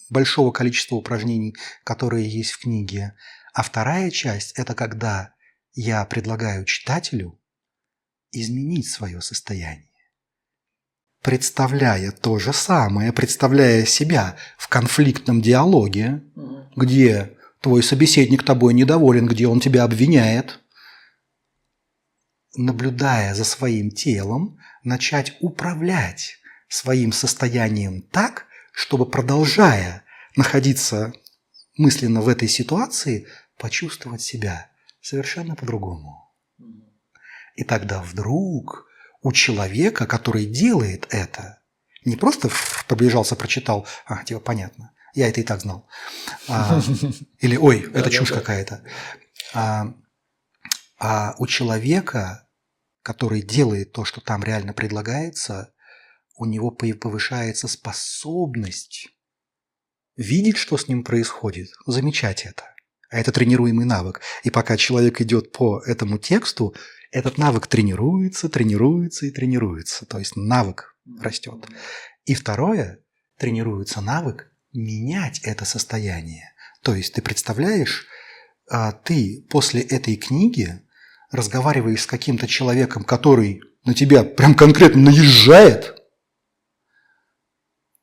[0.09, 3.15] большого количества упражнений, которые есть в книге.
[3.55, 5.35] А вторая часть– это когда
[5.73, 7.41] я предлагаю читателю
[8.33, 9.91] изменить свое состояние.
[11.23, 16.23] представляя то же самое, представляя себя в конфликтном диалоге,
[16.77, 20.61] где твой собеседник тобой недоволен, где он тебя обвиняет,
[22.55, 26.37] наблюдая за своим телом, начать управлять
[26.69, 30.05] своим состоянием так, чтобы, продолжая
[30.37, 31.13] находиться
[31.77, 33.27] мысленно в этой ситуации,
[33.59, 36.26] почувствовать себя совершенно по-другому.
[37.57, 38.87] И тогда вдруг
[39.23, 41.61] у человека, который делает это,
[42.05, 42.51] не просто
[42.87, 45.89] приближался, прочитал, а, типа, понятно, я это и так знал.
[46.49, 46.81] А,
[47.41, 48.83] или, ой, это чушь какая-то.
[49.55, 49.95] А,
[50.99, 52.47] а у человека,
[53.03, 55.73] который делает то, что там реально предлагается,
[56.37, 59.09] у него повышается способность
[60.17, 62.65] видеть, что с ним происходит, замечать это.
[63.11, 64.21] А это тренируемый навык.
[64.43, 66.75] И пока человек идет по этому тексту,
[67.17, 70.05] этот навык тренируется, тренируется и тренируется.
[70.05, 71.67] То есть навык растет.
[72.27, 72.99] И второе,
[73.39, 76.53] тренируется навык менять это состояние.
[76.83, 78.07] То есть ты представляешь,
[78.71, 80.83] а, ты после этой книги
[81.31, 85.97] разговариваешь с каким-то человеком, который на тебя прям конкретно наезжает,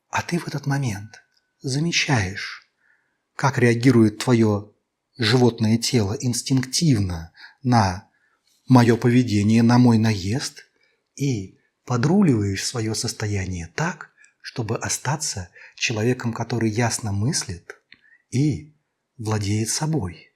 [0.08, 1.22] а ты в этот момент
[1.60, 2.68] замечаешь,
[3.36, 4.72] как реагирует твое
[5.16, 8.08] животное тело инстинктивно на
[8.68, 10.64] мое поведение, на мой наезд,
[11.16, 17.76] и подруливаешь свое состояние так, чтобы остаться человеком, который ясно мыслит
[18.30, 18.74] и
[19.16, 20.30] владеет собой.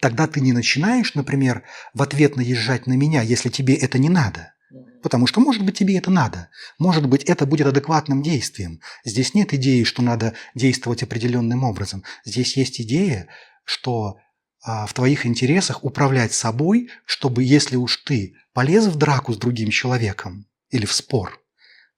[0.00, 4.52] Тогда ты не начинаешь, например, в ответ наезжать на меня, если тебе это не надо.
[5.02, 6.50] Потому что, может быть, тебе это надо.
[6.78, 8.80] Может быть, это будет адекватным действием.
[9.04, 12.04] Здесь нет идеи, что надо действовать определенным образом.
[12.24, 13.28] Здесь есть идея,
[13.64, 14.18] что
[14.64, 20.46] в твоих интересах управлять собой, чтобы если уж ты полез в драку с другим человеком
[20.70, 21.40] или в спор,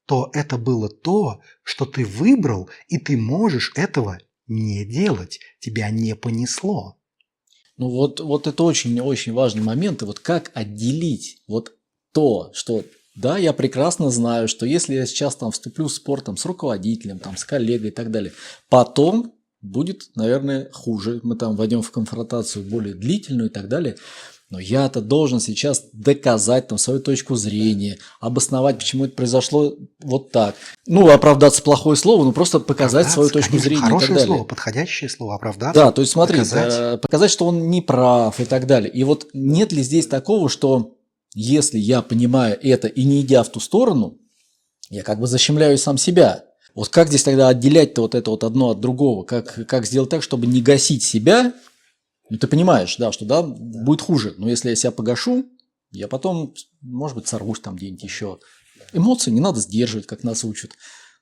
[0.06, 5.40] то это было то, что ты выбрал, и ты можешь этого не делать.
[5.60, 6.98] Тебя не понесло.
[7.76, 10.02] Ну вот, вот это очень-очень важный момент.
[10.02, 11.76] И вот как отделить вот
[12.12, 16.36] то, что да, я прекрасно знаю, что если я сейчас там вступлю в спор там,
[16.36, 18.32] с руководителем, там, с коллегой и так далее,
[18.68, 21.20] потом будет, наверное, хуже.
[21.22, 23.96] Мы там войдем в конфронтацию более длительную и так далее.
[24.50, 30.56] Но я-то должен сейчас доказать там свою точку зрения, обосновать, почему это произошло вот так.
[30.88, 34.26] Ну, оправдаться плохое слово, ну просто показать свою точку конечно, зрения хорошее и так далее.
[34.26, 35.80] слово, подходящее слово, оправдаться.
[35.80, 36.74] Да, то есть смотри, показать.
[36.76, 38.90] Э, показать, что он не прав и так далее.
[38.90, 40.96] И вот нет ли здесь такого, что
[41.32, 44.18] если я понимаю это и не идя в ту сторону,
[44.88, 46.44] я как бы защемляю сам себя.
[46.74, 49.24] Вот как здесь тогда отделять-то вот это вот одно от другого?
[49.24, 51.54] Как, как сделать так, чтобы не гасить себя?
[52.28, 54.34] Ну, ты понимаешь, да, что да, будет хуже.
[54.38, 55.46] Но если я себя погашу,
[55.90, 58.38] я потом, может быть, сорвусь там где-нибудь еще.
[58.92, 60.72] Эмоции не надо сдерживать, как нас учат.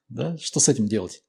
[0.09, 0.37] Да?
[0.39, 1.23] Что с этим делать?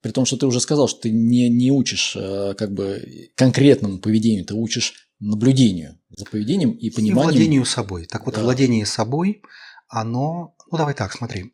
[0.00, 3.98] При том, что ты уже сказал, что ты не, не учишь э, как бы конкретному
[3.98, 7.30] поведению, ты учишь наблюдению за поведением и пониманием.
[7.30, 8.06] И владению собой.
[8.06, 8.42] Так вот, да.
[8.42, 9.42] владение собой,
[9.88, 10.54] оно...
[10.70, 11.52] Ну, давай так, смотри.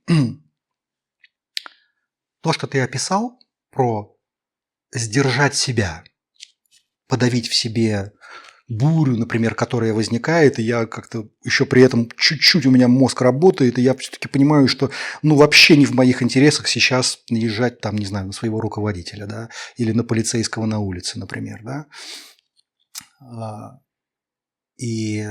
[2.44, 4.14] То, что ты описал про
[4.92, 6.04] сдержать себя,
[7.08, 8.12] подавить в себе
[8.68, 13.78] бурю, например, которая возникает, и я как-то еще при этом чуть-чуть у меня мозг работает,
[13.78, 14.90] и я все-таки понимаю, что
[15.22, 19.48] ну вообще не в моих интересах сейчас наезжать там, не знаю, на своего руководителя, да,
[19.78, 21.86] или на полицейского на улице, например, да.
[23.20, 23.80] А,
[24.76, 25.26] и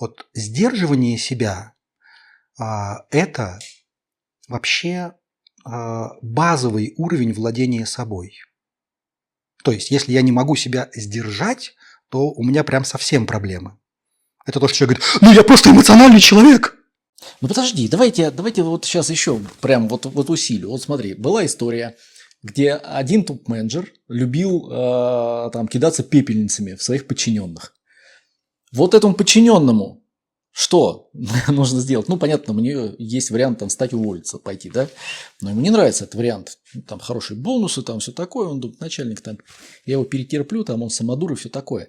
[0.00, 1.74] вот сдерживание себя
[2.58, 3.60] а,– это
[4.48, 5.14] вообще
[5.64, 8.34] базовый уровень владения собой.
[9.64, 11.74] То есть, если я не могу себя сдержать,
[12.10, 13.78] то у меня прям совсем проблемы.
[14.46, 16.76] Это то, что человек говорит, ну я просто эмоциональный человек.
[17.40, 20.68] Ну подожди, давайте, давайте вот сейчас еще прям вот, вот усилю.
[20.68, 21.96] Вот смотри, была история,
[22.42, 27.74] где один топ-менеджер любил э, там кидаться пепельницами в своих подчиненных.
[28.70, 30.03] Вот этому подчиненному
[30.54, 31.10] что
[31.48, 32.08] нужно сделать?
[32.08, 34.88] Ну, понятно, у нее есть вариант там стать уволиться, пойти, да?
[35.40, 36.58] Но ему не нравится этот вариант.
[36.74, 38.46] Ну, там хорошие бонусы, там все такое.
[38.46, 39.38] Он думает, начальник там,
[39.84, 41.88] я его перетерплю, там он самодур и все такое.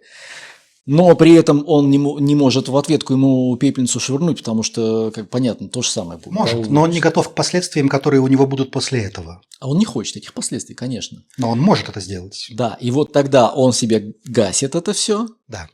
[0.87, 5.29] Но при этом он не, не может в ответку ему пепельницу швырнуть, потому что, как
[5.29, 6.33] понятно, то же самое будет.
[6.33, 9.41] Может, но он не готов к последствиям, которые у него будут после этого.
[9.59, 11.23] А он не хочет этих последствий, конечно.
[11.37, 12.47] Но он может это сделать.
[12.51, 15.27] Да, и вот тогда он себе гасит это все.
[15.47, 15.69] Да.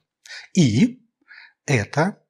[0.54, 1.00] И
[1.66, 2.21] это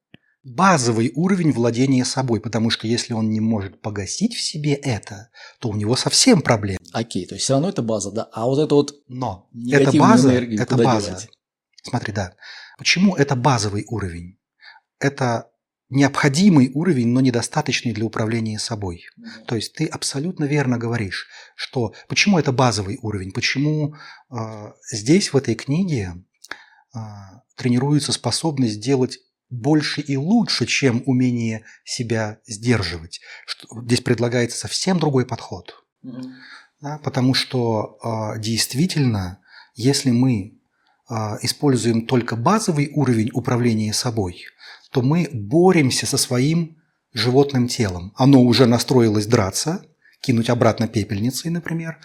[0.44, 5.30] базовый уровень владения собой, потому что если он не может погасить в себе это,
[5.60, 6.80] то у него совсем проблемы.
[6.94, 8.30] Окей, то есть все равно это база, да?
[8.34, 11.08] А вот это вот Но это база, это база.
[11.08, 11.30] Девать?
[11.84, 12.34] Смотри, да.
[12.78, 14.40] Почему это базовый уровень?
[15.00, 15.52] Это
[15.90, 19.06] необходимый уровень, но недостаточный для управления собой.
[19.46, 23.96] То есть ты абсолютно верно говоришь, что почему это базовый уровень, почему
[24.32, 24.38] э,
[24.90, 26.14] здесь в этой книге
[26.96, 27.00] э,
[27.58, 29.20] тренируется способность делать
[29.52, 33.22] больше и лучше, чем умение себя сдерживать.
[33.84, 35.84] Здесь предлагается совсем другой подход.
[36.04, 36.32] Mm-hmm.
[36.82, 39.40] Да, потому что э, действительно,
[39.76, 40.58] если мы
[41.10, 44.46] э, используем только базовый уровень управления собой–
[44.92, 46.78] то мы боремся со своим
[47.14, 48.14] животным телом.
[48.16, 49.84] Оно уже настроилось драться,
[50.22, 51.98] кинуть обратно пепельницей, например,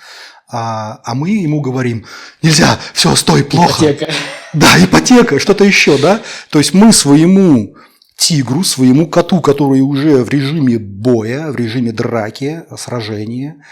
[0.49, 2.07] а, а мы ему говорим,
[2.43, 3.85] нельзя, все, стой, плохо.
[3.85, 4.13] Ипотека.
[4.53, 6.23] Да, ипотека, что-то еще, да?
[6.51, 7.77] То есть мы своему
[8.17, 13.63] тигру, своему коту, который уже в режиме боя, в режиме драки, сражения,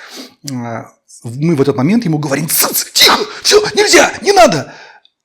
[0.52, 0.90] а,
[1.24, 4.74] мы в этот момент ему говорим, тихо, все, нельзя, не надо.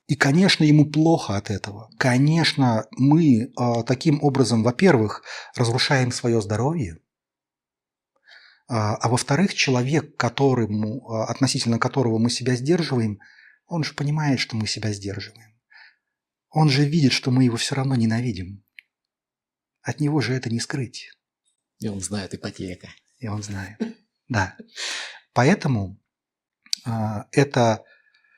[0.08, 1.90] И, конечно, ему плохо от этого.
[2.00, 5.22] Конечно, мы э, таким образом, во-первых,
[5.56, 6.98] разрушаем свое здоровье,
[8.68, 13.20] а, а во-вторых, человек, которому, а, относительно которого мы себя сдерживаем,
[13.70, 15.58] он же понимает, что мы себя сдерживаем.
[16.50, 18.66] Он же видит, что мы его все равно ненавидим.
[19.82, 21.12] От него же это не скрыть.
[21.78, 22.90] И он знает ипотека.
[23.20, 23.80] И он знает.
[24.28, 24.58] Да.
[25.34, 26.02] Поэтому
[26.86, 26.92] э,
[27.32, 27.84] это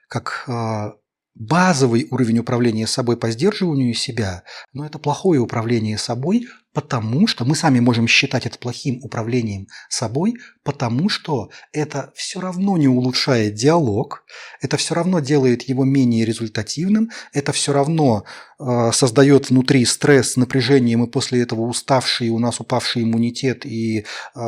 [0.07, 0.91] как э,
[1.35, 7.55] базовый уровень управления собой по сдерживанию себя, но это плохое управление собой, потому что мы
[7.55, 14.23] сами можем считать это плохим управлением собой, потому что это все равно не улучшает диалог,
[14.61, 18.23] это все равно делает его менее результативным, это все равно
[18.59, 24.39] э, создает внутри стресс, напряжение, мы после этого уставшие, у нас упавший иммунитет и э,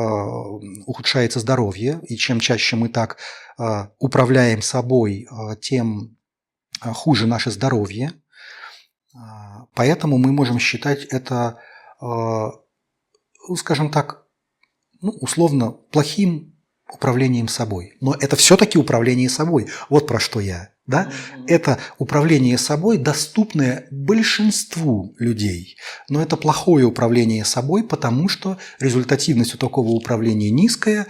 [0.86, 3.18] ухудшается здоровье, и чем чаще мы так
[3.58, 6.18] э, управляем собой, э, тем
[6.94, 8.14] хуже наше здоровье.
[9.16, 11.60] А, поэтому мы можем считать это,
[12.02, 12.52] а,
[13.48, 14.26] ну, скажем так,
[15.02, 16.56] ну, условно плохим
[16.92, 17.94] управлением собой.
[18.02, 19.68] Но это все-таки управление собой.
[19.90, 20.70] Вот про что я.
[20.86, 21.06] Да?
[21.06, 21.44] Mm-hmm.
[21.48, 25.78] Это управление собой, доступное большинству людей.
[26.10, 31.08] Но это плохое управление собой, потому что результативность у такого управления низкая,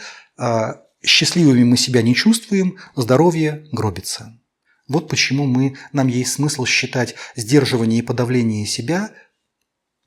[1.04, 4.40] счастливыми мы себя не чувствуем, здоровье гробится.
[4.88, 9.14] Вот почему мы, нам есть смысл считать сдерживание и подавление себя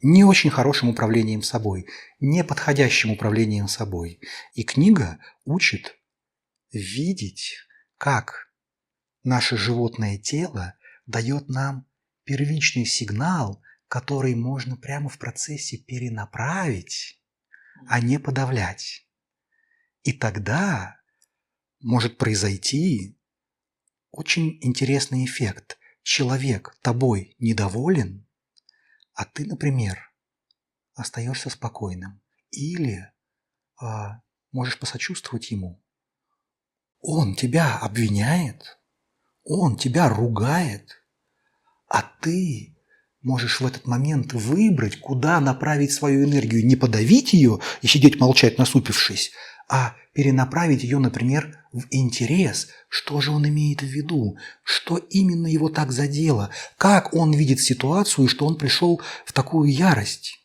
[0.02, 1.86] не очень хорошим управлением собой,
[2.20, 4.20] неподходящим управлением собой.
[4.54, 5.96] И книга учит
[6.70, 7.56] видеть,
[7.96, 8.50] как
[9.24, 10.74] наше животное тело
[11.06, 11.86] дает нам
[12.24, 17.20] первичный сигнал, который можно прямо в процессе перенаправить,
[17.88, 19.06] а не подавлять.
[20.02, 21.00] И тогда
[21.80, 23.18] может произойти
[24.16, 25.78] очень интересный эффект.
[26.02, 28.26] Человек тобой недоволен,
[29.14, 29.98] а ты, например,
[30.94, 32.20] остаешься спокойным.
[32.50, 33.12] Или
[33.80, 35.82] а, можешь посочувствовать ему.
[37.00, 38.78] Он тебя обвиняет,
[39.44, 41.04] он тебя ругает,
[41.88, 42.76] а ты
[43.20, 46.64] можешь в этот момент выбрать, куда направить свою энергию.
[46.64, 49.32] Не подавить ее и сидеть молчать, насупившись,
[49.68, 55.68] а перенаправить ее, например, в интерес, что же он имеет в виду, что именно его
[55.68, 60.38] так задело, как он видит ситуацию, что он пришел в такую ярость.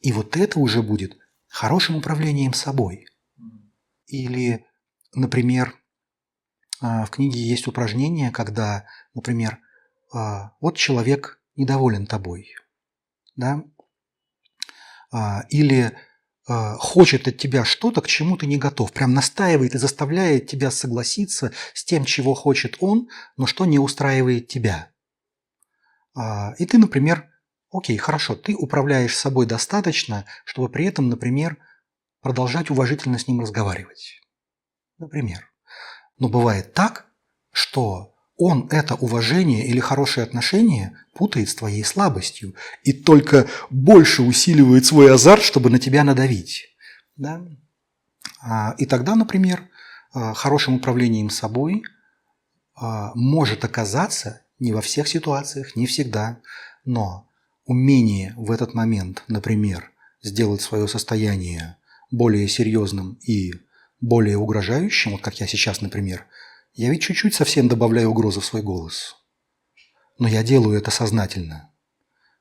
[0.00, 1.16] И вот это уже будет
[1.48, 3.06] хорошим управлением собой.
[4.06, 4.66] Или,
[5.14, 5.74] например,
[6.80, 9.58] а, в книге есть упражнение, когда, например,
[10.12, 12.54] а, вот человек недоволен тобой,
[13.36, 13.62] да,
[15.12, 15.96] а, или
[16.78, 18.92] хочет от тебя что-то, к чему ты не готов.
[18.92, 24.48] Прям настаивает и заставляет тебя согласиться с тем, чего хочет он, но что не устраивает
[24.48, 24.90] тебя.
[26.14, 27.28] А, и ты, например,
[27.70, 31.58] окей, хорошо, ты управляешь собой достаточно, чтобы при этом, например,
[32.20, 34.20] продолжать уважительно с ним разговаривать.
[34.98, 35.50] Например.
[36.18, 37.06] Но бывает так,
[37.52, 44.86] что он это уважение или хорошее отношение путает с твоей слабостью и только больше усиливает
[44.86, 46.74] свой азарт, чтобы на тебя надавить.
[47.16, 47.42] Да?
[48.42, 49.68] А, и тогда, например,
[50.14, 51.82] а, хорошим управлением собой
[52.74, 56.38] а, может оказаться не во всех ситуациях, не всегда,
[56.86, 57.28] но
[57.66, 59.90] умение в этот момент, например,
[60.22, 61.76] сделать свое состояние
[62.10, 63.52] более серьезным и
[64.00, 66.24] более угрожающим, вот как я сейчас, например,
[66.72, 69.16] я ведь чуть-чуть совсем добавляю угрозы в свой голос.
[70.18, 71.72] Но я делаю это сознательно.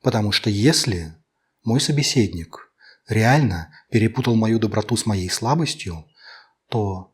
[0.01, 1.15] Потому что если
[1.63, 2.71] мой собеседник
[3.07, 6.05] реально перепутал мою доброту с моей слабостью,
[6.69, 7.13] то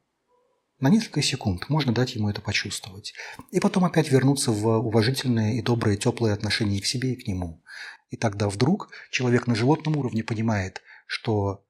[0.80, 3.13] на несколько секунд можно дать ему это почувствовать.
[3.51, 7.63] И потом опять вернуться в уважительное и доброе, теплое отношение к себе и к нему.
[8.09, 11.66] И тогда вдруг человек на животном уровне понимает, что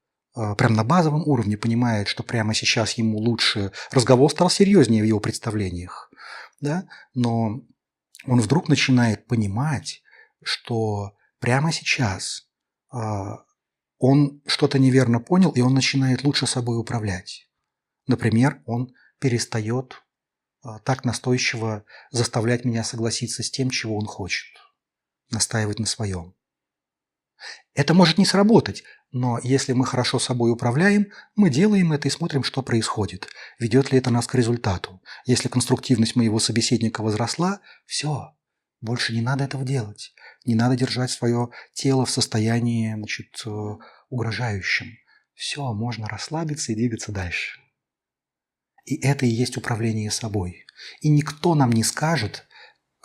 [0.57, 5.19] прям на базовом уровне понимает, что прямо сейчас ему лучше, разговор стал серьезнее в его
[5.19, 6.11] представлениях,
[6.59, 6.85] да?
[7.13, 7.61] но
[8.25, 10.01] он вдруг начинает понимать,
[10.43, 12.47] что прямо сейчас
[12.93, 12.97] э,
[13.97, 17.49] он что-то неверно понял, и он начинает лучше собой управлять.
[18.07, 20.03] Например, он перестает
[20.61, 24.47] а, так настойчиво заставлять меня согласиться с тем, чего он хочет,
[25.29, 26.35] настаивать на своем.
[27.73, 32.43] Это может не сработать, но если мы хорошо собой управляем, мы делаем это и смотрим,
[32.43, 33.27] что происходит.
[33.59, 35.01] Ведет ли это нас к результату.
[35.25, 38.35] Если конструктивность моего собеседника возросла, все,
[38.81, 40.13] больше не надо этого делать.
[40.45, 43.49] Не надо держать свое тело в состоянии значит, э,
[44.09, 44.87] угрожающем.
[45.33, 47.59] Все, можно расслабиться и двигаться дальше.
[48.85, 50.65] И это и есть управление собой.
[51.01, 52.47] И никто нам не скажет,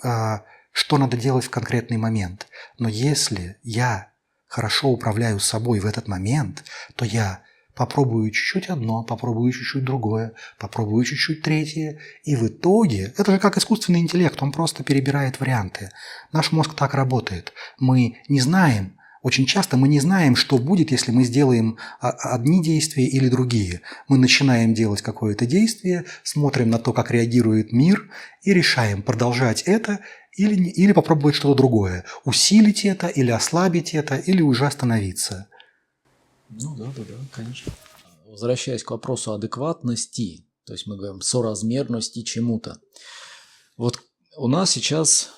[0.03, 2.47] а, что надо делать в конкретный момент.
[2.79, 4.10] Но если я
[4.51, 6.65] хорошо управляю собой в этот момент,
[6.97, 7.43] то я
[7.77, 12.01] попробую чуть-чуть одно, попробую чуть-чуть другое, попробую чуть-чуть третье.
[12.25, 15.91] И в итоге, это же как искусственный интеллект, он просто перебирает варианты.
[16.33, 17.53] Наш мозг так работает.
[17.79, 23.07] Мы не знаем, очень часто мы не знаем, что будет, если мы сделаем одни действия
[23.07, 23.83] или другие.
[24.09, 28.11] Мы начинаем делать какое-то действие, смотрим на то, как реагирует мир,
[28.43, 30.01] и решаем, продолжать это
[30.37, 32.05] или, или попробовать что-то другое.
[32.25, 35.49] Усилить это, или ослабить это, или уже остановиться.
[36.49, 37.73] Ну да, да, да, конечно.
[38.27, 42.81] Возвращаясь к вопросу адекватности, то есть мы говорим соразмерности чему-то.
[43.77, 44.01] Вот
[44.37, 45.31] у нас сейчас,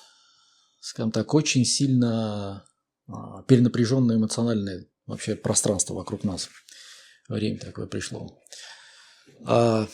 [0.79, 2.63] скажем так, очень сильно а,
[3.47, 6.49] перенапряженное эмоциональное вообще пространство вокруг нас.
[7.27, 8.39] Время такое пришло.
[9.45, 9.87] А,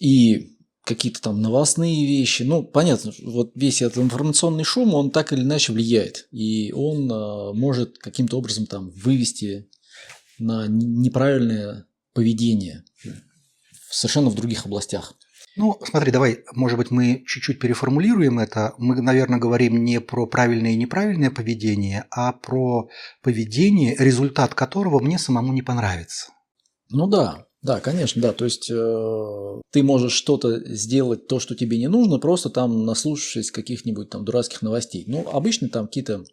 [0.00, 2.42] и какие-то там новостные вещи.
[2.42, 6.26] Ну, понятно, вот весь этот информационный шум, он так или иначе влияет.
[6.30, 9.68] И он а, может каким-то образом там вывести
[10.38, 12.84] на неправильное поведение
[13.90, 15.14] совершенно в других областях.
[15.60, 18.72] Ну, смотри, давай, может быть, мы чуть-чуть переформулируем это.
[18.78, 22.88] Мы, наверное, говорим не про правильное и неправильное поведение, а про
[23.22, 26.32] поведение, результат которого мне самому не понравится.
[26.88, 28.32] Ну да, да, конечно, да.
[28.32, 33.50] То есть э, ты можешь что-то сделать, то, что тебе не нужно, просто там наслушавшись
[33.50, 35.04] каких-нибудь там дурацких новостей.
[35.06, 36.24] Ну, обычно там какие-то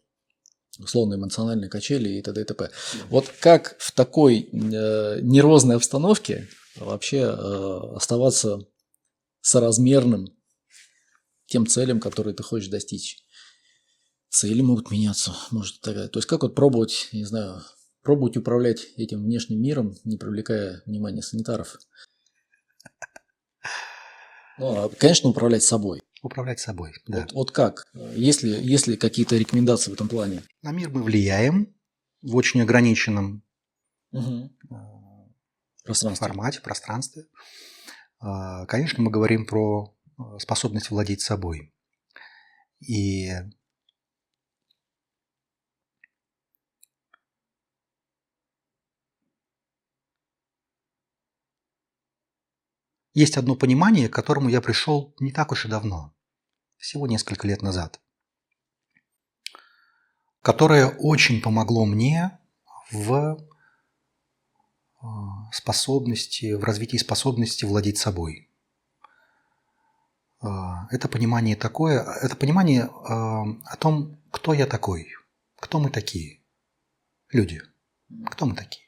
[0.80, 2.40] условно эмоциональные качели и т.д.
[2.40, 2.70] и т.п.
[3.10, 6.48] Вот как в такой э, нервозной обстановке
[6.80, 8.62] вообще э, оставаться
[9.48, 10.28] соразмерным
[11.46, 13.24] тем целям, которые ты хочешь достичь.
[14.30, 16.12] Цели могут меняться, может так.
[16.12, 17.62] То есть как вот пробовать, не знаю,
[18.02, 21.78] пробовать управлять этим внешним миром, не привлекая внимания санитаров.
[24.58, 26.02] Ну, а, конечно, управлять собой.
[26.22, 27.22] Управлять собой, да.
[27.22, 27.86] Вот, вот как?
[28.16, 30.44] Есть ли, есть ли какие-то рекомендации в этом плане?
[30.62, 31.74] На мир мы влияем
[32.22, 33.44] в очень ограниченном
[34.12, 34.52] угу.
[35.84, 36.28] пространстве.
[36.28, 37.28] формате, пространстве.
[38.20, 41.74] А, конечно, мы говорим про а, способность владеть собой.
[42.80, 43.32] И
[53.14, 56.16] есть одно понимание, к которому я пришел не так уж и давно,
[56.78, 58.00] всего несколько лет назад,
[60.42, 62.40] которое очень помогло мне
[62.92, 63.47] в
[65.52, 68.50] способности, в развитии способности владеть собой.
[70.40, 75.10] А, это понимание такое, это понимание а, о том, кто я такой,
[75.60, 76.42] кто мы такие,
[77.32, 77.62] люди,
[78.30, 78.86] кто мы такие.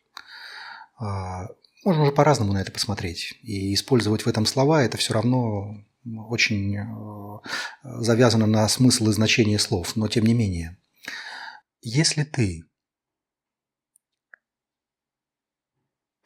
[1.85, 3.39] Можно уже по-разному на это посмотреть.
[3.41, 6.77] И использовать в этом слова– это все равно очень
[7.83, 9.95] завязано на смысл и значение слов.
[9.95, 10.77] Но тем не менее,
[11.81, 12.68] если ты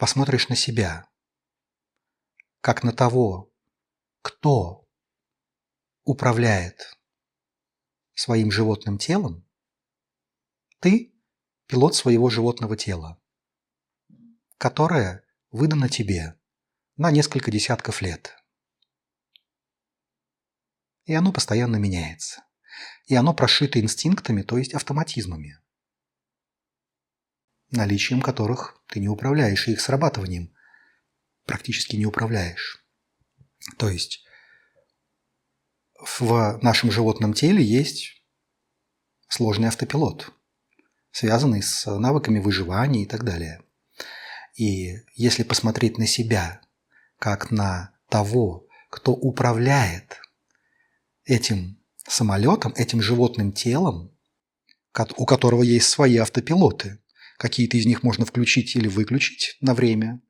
[0.03, 1.09] посмотришь на себя,
[2.59, 3.55] как на того,
[4.21, 4.85] кто
[6.03, 6.99] управляет
[8.13, 9.47] своим животным телом,
[10.81, 11.15] ты–
[11.67, 13.17] пилот своего животного тела,
[14.57, 16.37] которое выдано тебе
[16.97, 18.35] на несколько десятков лет.
[21.05, 22.43] И оно постоянно меняется.
[23.05, 25.62] И оно прошито инстинктами, то есть автоматизмами
[27.76, 30.53] наличием которых ты не управляешь, и их срабатыванием
[31.45, 32.86] практически не управляешь.
[33.78, 34.24] То есть
[36.19, 38.24] в нашем животном теле есть
[39.28, 40.32] сложный автопилот,
[41.11, 43.61] связанный с навыками выживания и так далее.
[44.55, 46.61] И если посмотреть на себя
[47.17, 50.21] как на того, кто управляет
[51.26, 54.13] этим самолетом, этим животным телом,
[55.17, 56.99] у которого есть свои автопилоты.
[57.38, 60.21] Какие-то из них можно включить или выключить на время,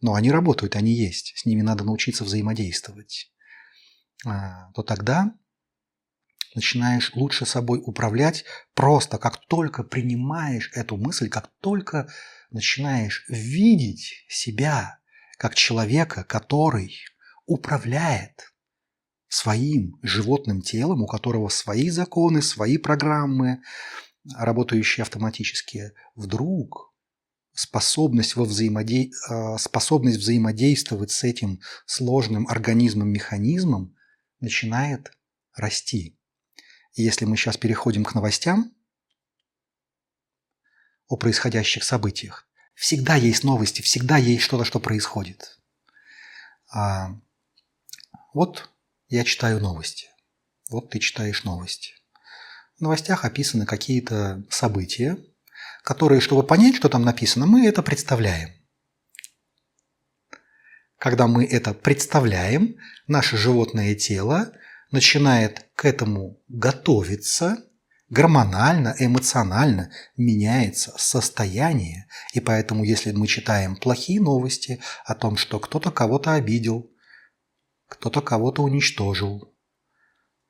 [0.00, 3.32] но они работают, они есть, с ними надо научиться взаимодействовать.
[4.26, 5.34] А, то тогда
[6.54, 12.08] начинаешь лучше собой управлять просто как только принимаешь эту мысль, как только
[12.50, 14.98] начинаешь видеть себя
[15.38, 16.96] как человека, который
[17.46, 18.54] управляет
[19.28, 23.62] своим животным телом, у которого свои законы, свои программы,
[24.32, 26.94] работающие автоматически, вдруг
[27.52, 29.10] способность, во взаимоде...
[29.28, 33.96] А, способность взаимодействовать с этим сложным организмом-механизмом
[34.40, 35.12] начинает
[35.54, 36.18] расти.
[36.94, 38.72] И если мы сейчас переходим к новостям
[41.08, 45.60] о происходящих событиях, всегда есть новости, всегда есть что-то, что происходит.
[46.72, 47.20] А,
[48.32, 48.70] вот
[49.08, 50.08] я читаю новости.
[50.70, 51.94] Вот ты читаешь новости.
[52.78, 55.18] В новостях описаны какие-то события,
[55.82, 58.50] которые, чтобы понять, что там написано, мы это представляем.
[60.98, 64.52] Когда мы это представляем, наше животное тело
[64.90, 67.58] начинает к этому готовиться,
[68.08, 72.06] гормонально, эмоционально меняется состояние.
[72.32, 76.90] И поэтому, если мы читаем плохие новости о том, что кто-то кого-то обидел,
[77.88, 79.54] кто-то кого-то уничтожил,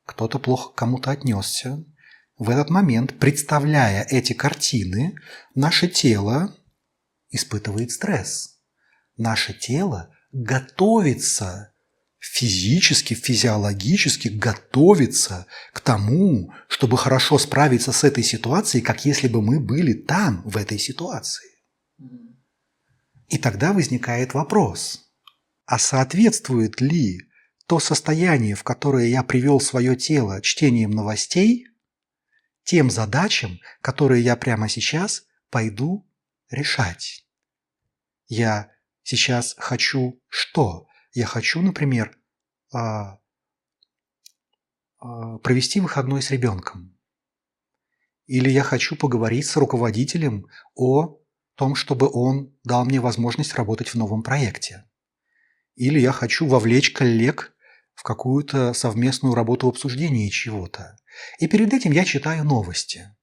[0.07, 1.85] кто-то плохо кому-то отнесся.
[2.37, 5.15] В этот момент, представляя эти картины,
[5.55, 6.57] наше тело
[7.31, 8.59] испытывает стресс.
[9.17, 11.73] Наше тело готовится
[12.19, 19.61] физически, физиологически готовится к тому, чтобы хорошо справиться с этой ситуацией, как если бы мы
[19.61, 21.49] были там, в этой ситуации.
[23.29, 25.13] И тогда возникает вопрос,
[25.67, 27.21] а соответствует ли
[27.67, 31.69] то состояние, в которое я привел свое тело чтением новостей,
[32.65, 36.07] тем задачам, которые я прямо сейчас пойду
[36.51, 37.27] решать.
[38.27, 40.87] Я сейчас хочу что?
[41.13, 42.19] Я хочу, например,
[42.73, 43.21] а,
[44.99, 46.99] а, провести выходной с ребенком.
[48.27, 51.21] Или я хочу поговорить с руководителем о
[51.57, 54.89] том, чтобы он дал мне возможность работать в новом проекте.
[55.75, 57.54] Или я хочу вовлечь коллег
[57.95, 60.97] в какую-то совместную работу в обсуждении чего-то.
[61.39, 63.15] И перед этим я читаю новости,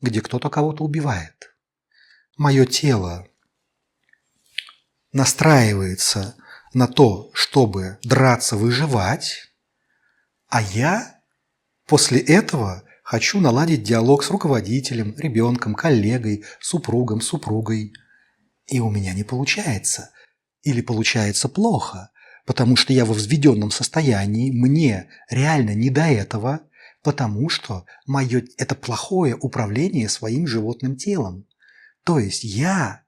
[0.00, 1.54] где кто-то кого-то убивает.
[2.36, 3.26] Мое тело
[5.12, 6.36] настраивается
[6.72, 9.52] на то, чтобы драться, выживать,
[10.48, 11.20] а я
[11.86, 17.92] после этого хочу наладить диалог с руководителем, ребенком, коллегой, супругом, супругой.
[18.66, 20.10] И у меня не получается.
[20.62, 22.10] Или получается плохо
[22.44, 26.60] потому что я во взведенном состоянии, мне реально не до этого,
[27.02, 31.46] потому что мое, это плохое управление своим животным телом.
[32.04, 33.02] То есть я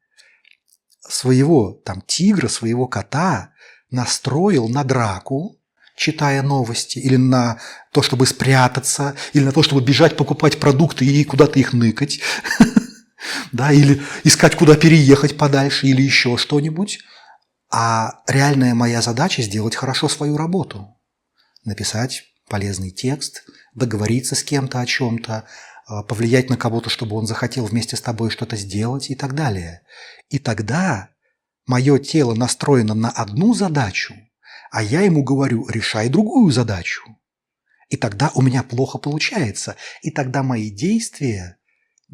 [1.00, 3.52] своего там тигра, своего кота
[3.90, 5.58] настроил на драку,
[5.96, 7.58] читая новости, или на
[7.92, 12.20] то, чтобы спрятаться, или на то, чтобы бежать покупать продукты и куда-то их ныкать,
[13.52, 17.00] да, или искать, куда переехать подальше, или еще что-нибудь.
[17.70, 20.96] А реальная моя задача сделать хорошо свою работу.
[21.64, 23.44] Написать полезный текст,
[23.74, 25.44] договориться с кем-то о чем-то,
[25.86, 29.82] а, повлиять на кого-то, чтобы он захотел вместе с тобой что-то сделать и так далее.
[30.28, 31.10] И тогда
[31.66, 34.14] мое тело настроено на одну задачу,
[34.70, 37.02] а я ему говорю, решай другую задачу.
[37.88, 39.76] И тогда у меня плохо получается.
[40.02, 41.55] И тогда мои действия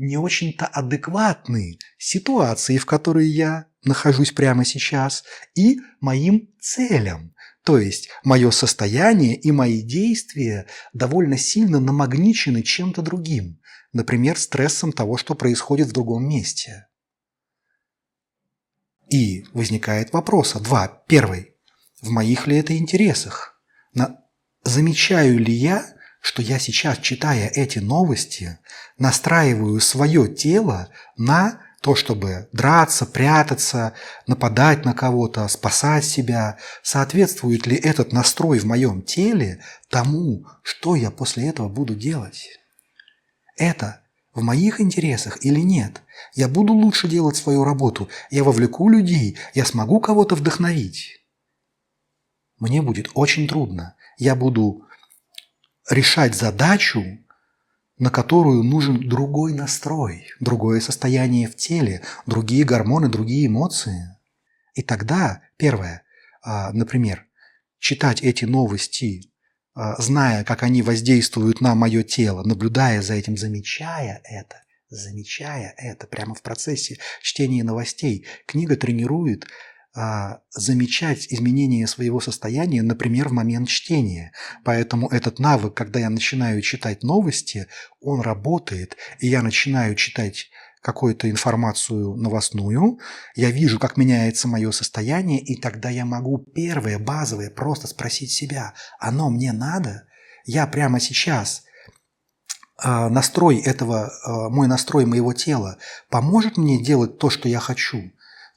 [0.03, 5.24] не очень-то адекватны ситуации, в которой я нахожусь прямо сейчас,
[5.55, 7.34] и моим целям.
[7.64, 13.61] То есть мое состояние и мои действия довольно сильно намагничены чем-то другим,
[13.92, 16.88] например, стрессом того, что происходит в другом месте.
[19.09, 20.88] И возникает вопрос, два.
[21.07, 21.55] Первый.
[22.00, 23.61] В моих ли это интересах?
[23.94, 24.18] На...
[24.64, 25.86] Замечаю ли я,
[26.23, 28.59] что я сейчас, читая эти новости,
[28.97, 33.93] настраиваю свое тело на то, чтобы драться, прятаться,
[34.29, 39.61] нападать на кого-то, спасать себя, соответствует ли этот настрой в моем теле
[39.91, 42.51] тому, что я после этого буду делать?
[43.57, 44.01] Это
[44.33, 46.03] в моих интересах или нет?
[46.35, 51.18] Я буду лучше делать свою работу, я вовлеку людей, я смогу кого-то вдохновить.
[52.61, 53.97] Мне будет очень трудно.
[54.18, 54.87] Я буду
[55.93, 57.18] решать задачу,
[57.99, 64.16] на которую нужен другой настрой, другое состояние в теле, другие гормоны, другие эмоции.
[64.74, 66.03] И тогда, первое,
[66.43, 67.26] а, например,
[67.78, 69.30] читать эти новости
[69.74, 76.07] а, зная, как они воздействуют на мое тело, наблюдая за этим, замечая это, замечая это
[76.07, 79.47] прямо в процессе чтения новостей, книга тренирует
[79.95, 84.32] замечать изменения своего состояния, например, в момент чтения.
[84.64, 87.66] Поэтому этот навык, когда я начинаю читать новости,
[88.01, 90.51] он работает, и я начинаю читать
[90.82, 92.99] какую-то информацию новостную,
[93.36, 98.74] я вижу, как меняется мое состояние, и тогда я могу первое, базовое, просто спросить себя,
[98.99, 100.09] оно мне надо?
[100.45, 101.62] Я прямо сейчас
[102.76, 105.78] а, настрой этого, а, мой настрой моего тела
[106.11, 108.11] поможет мне делать то, что я хочу?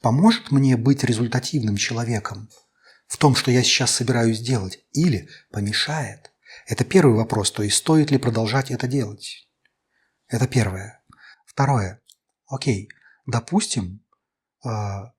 [0.05, 2.47] Поможет мне быть результативным человеком
[3.07, 4.85] в том, что я сейчас собираюсь делать?
[4.91, 6.31] Или помешает?
[6.67, 9.49] Это первый вопрос, то есть стоит ли продолжать это делать?
[10.27, 11.01] Это первое.
[11.47, 12.01] Второе.
[12.45, 12.87] Окей,
[13.25, 14.05] допустим,
[14.63, 15.13] а,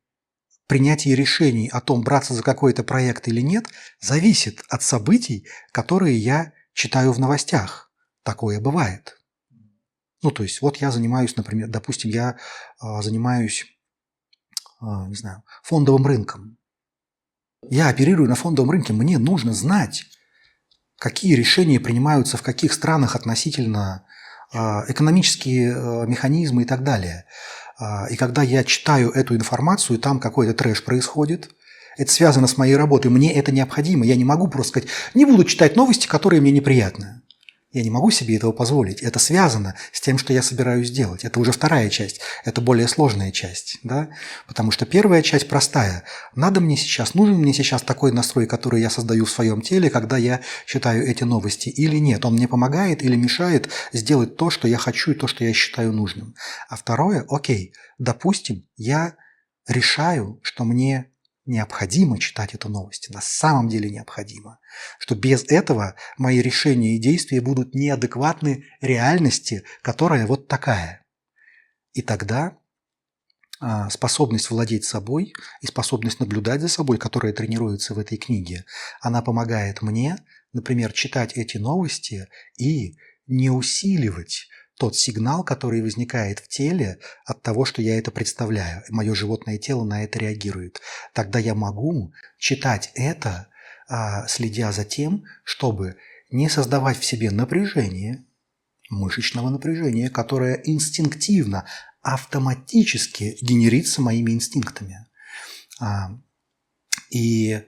[0.68, 3.66] принятие решений о том, браться за какой-то проект или нет,
[3.98, 7.90] зависит от событий, которые я читаю в новостях.
[8.22, 9.20] Такое бывает.
[10.22, 12.38] Ну, то есть, вот я занимаюсь, например, допустим, я
[12.78, 13.75] а, занимаюсь,
[14.80, 16.58] не знаю, фондовым рынком.
[17.68, 20.04] Я оперирую на фондовом рынке, мне нужно знать,
[20.98, 24.06] какие решения принимаются в каких странах относительно
[24.52, 27.26] а, экономические а, механизмы и так далее.
[27.78, 31.50] А, и когда я читаю эту информацию, там какой-то трэш происходит,
[31.96, 34.04] это связано с моей работой, мне это необходимо.
[34.04, 37.22] Я не могу просто сказать, не буду читать новости, которые мне неприятны.
[37.76, 39.02] Я не могу себе этого позволить.
[39.02, 41.26] Это связано с тем, что я собираюсь делать.
[41.26, 42.22] Это уже вторая часть.
[42.42, 43.80] Это более сложная часть.
[43.82, 44.08] Да?
[44.46, 46.02] Потому что первая часть простая.
[46.34, 50.16] Надо мне сейчас, нужен мне сейчас такой настрой, который я создаю в своем теле, когда
[50.16, 52.24] я читаю эти новости или нет.
[52.24, 55.92] Он мне помогает или мешает сделать то, что я хочу и то, что я считаю
[55.92, 56.34] нужным.
[56.70, 59.16] А второе, окей, допустим, я
[59.68, 61.10] решаю, что мне
[61.46, 64.58] необходимо читать эту новость, на самом деле необходимо,
[64.98, 71.04] что без этого мои решения и действия будут неадекватны реальности, которая вот такая.
[71.92, 72.58] И тогда
[73.58, 75.32] а, способность владеть собой
[75.62, 78.66] и способность наблюдать за собой, которая тренируется в этой книге,
[79.00, 80.18] она помогает мне,
[80.52, 82.28] например, читать эти новости
[82.58, 88.82] и не усиливать тот сигнал, который возникает в теле от того, что я это представляю.
[88.90, 90.80] Мое животное тело на это реагирует.
[91.14, 93.48] Тогда я могу читать это,
[93.88, 95.96] а, следя за тем, чтобы
[96.30, 98.24] не создавать в себе напряжение,
[98.90, 101.66] мышечного напряжения, которое инстинктивно,
[102.02, 105.06] автоматически генерится моими инстинктами.
[105.80, 106.10] А,
[107.10, 107.62] и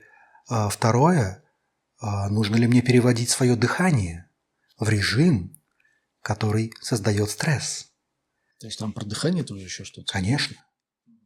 [0.49, 1.43] а, второе,
[2.01, 4.29] нужно ли мне переводить свое дыхание
[4.79, 5.58] в режим,
[6.23, 7.89] который создает стресс.
[8.61, 10.13] То есть там про дыхание тоже еще что-то?
[10.13, 10.57] Конечно.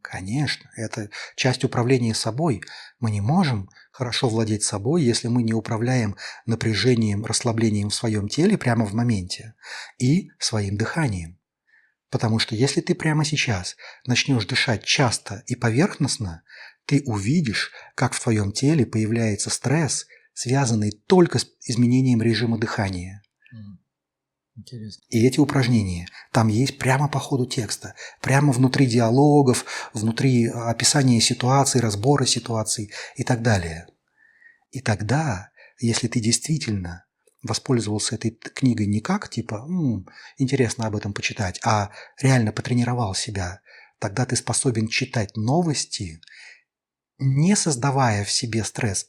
[0.03, 2.61] Конечно, это часть управления собой.
[2.99, 8.57] Мы не можем хорошо владеть собой, если мы не управляем напряжением, расслаблением в своем теле
[8.57, 9.55] прямо в моменте
[9.97, 11.39] и своим дыханием.
[12.09, 13.75] Потому что если ты прямо сейчас
[14.05, 16.43] начнешь дышать часто и поверхностно,
[16.85, 23.22] ты увидишь, как в твоем теле появляется стресс, связанный только с изменением режима дыхания.
[24.55, 25.03] Интересно.
[25.09, 31.81] И эти упражнения там есть прямо по ходу текста, прямо внутри диалогов, внутри описания ситуаций,
[31.81, 33.87] разбора ситуаций и так далее.
[34.71, 35.49] И тогда,
[35.79, 37.05] если ты действительно
[37.41, 41.91] воспользовался этой книгой не как типа «М, интересно об этом почитать, а
[42.21, 43.61] реально потренировал себя,
[43.99, 46.21] тогда ты способен читать новости,
[47.17, 49.07] не создавая в себе стресс,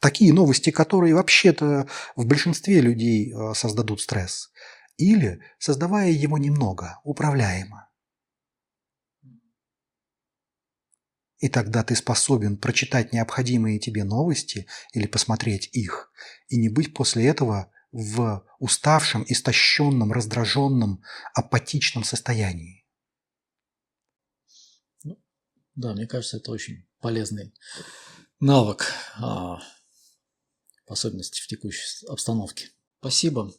[0.00, 4.50] такие новости, которые вообще-то в большинстве людей э, создадут стресс,
[4.96, 7.88] или создавая его немного, управляемо.
[11.38, 16.10] И тогда ты способен прочитать необходимые тебе новости или посмотреть их,
[16.48, 21.02] и не быть после этого в уставшем, истощенном, раздраженном,
[21.34, 22.84] апатичном состоянии.
[25.04, 25.22] Ну,
[25.76, 27.54] да, мне кажется, это очень полезный
[28.40, 29.60] навык а,
[30.88, 32.70] в особенности в текущей обстановке.
[33.00, 33.52] Спасибо.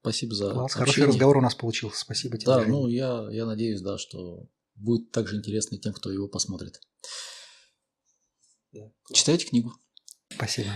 [0.00, 2.00] Спасибо за Класс, Хороший разговор у нас получился.
[2.00, 2.46] Спасибо тебе.
[2.46, 2.72] Да, Женя.
[2.72, 6.80] ну я, я надеюсь, да, что будет также интересно тем, кто его посмотрит.
[8.72, 9.74] Да, Читайте книгу.
[10.32, 10.70] Спасибо.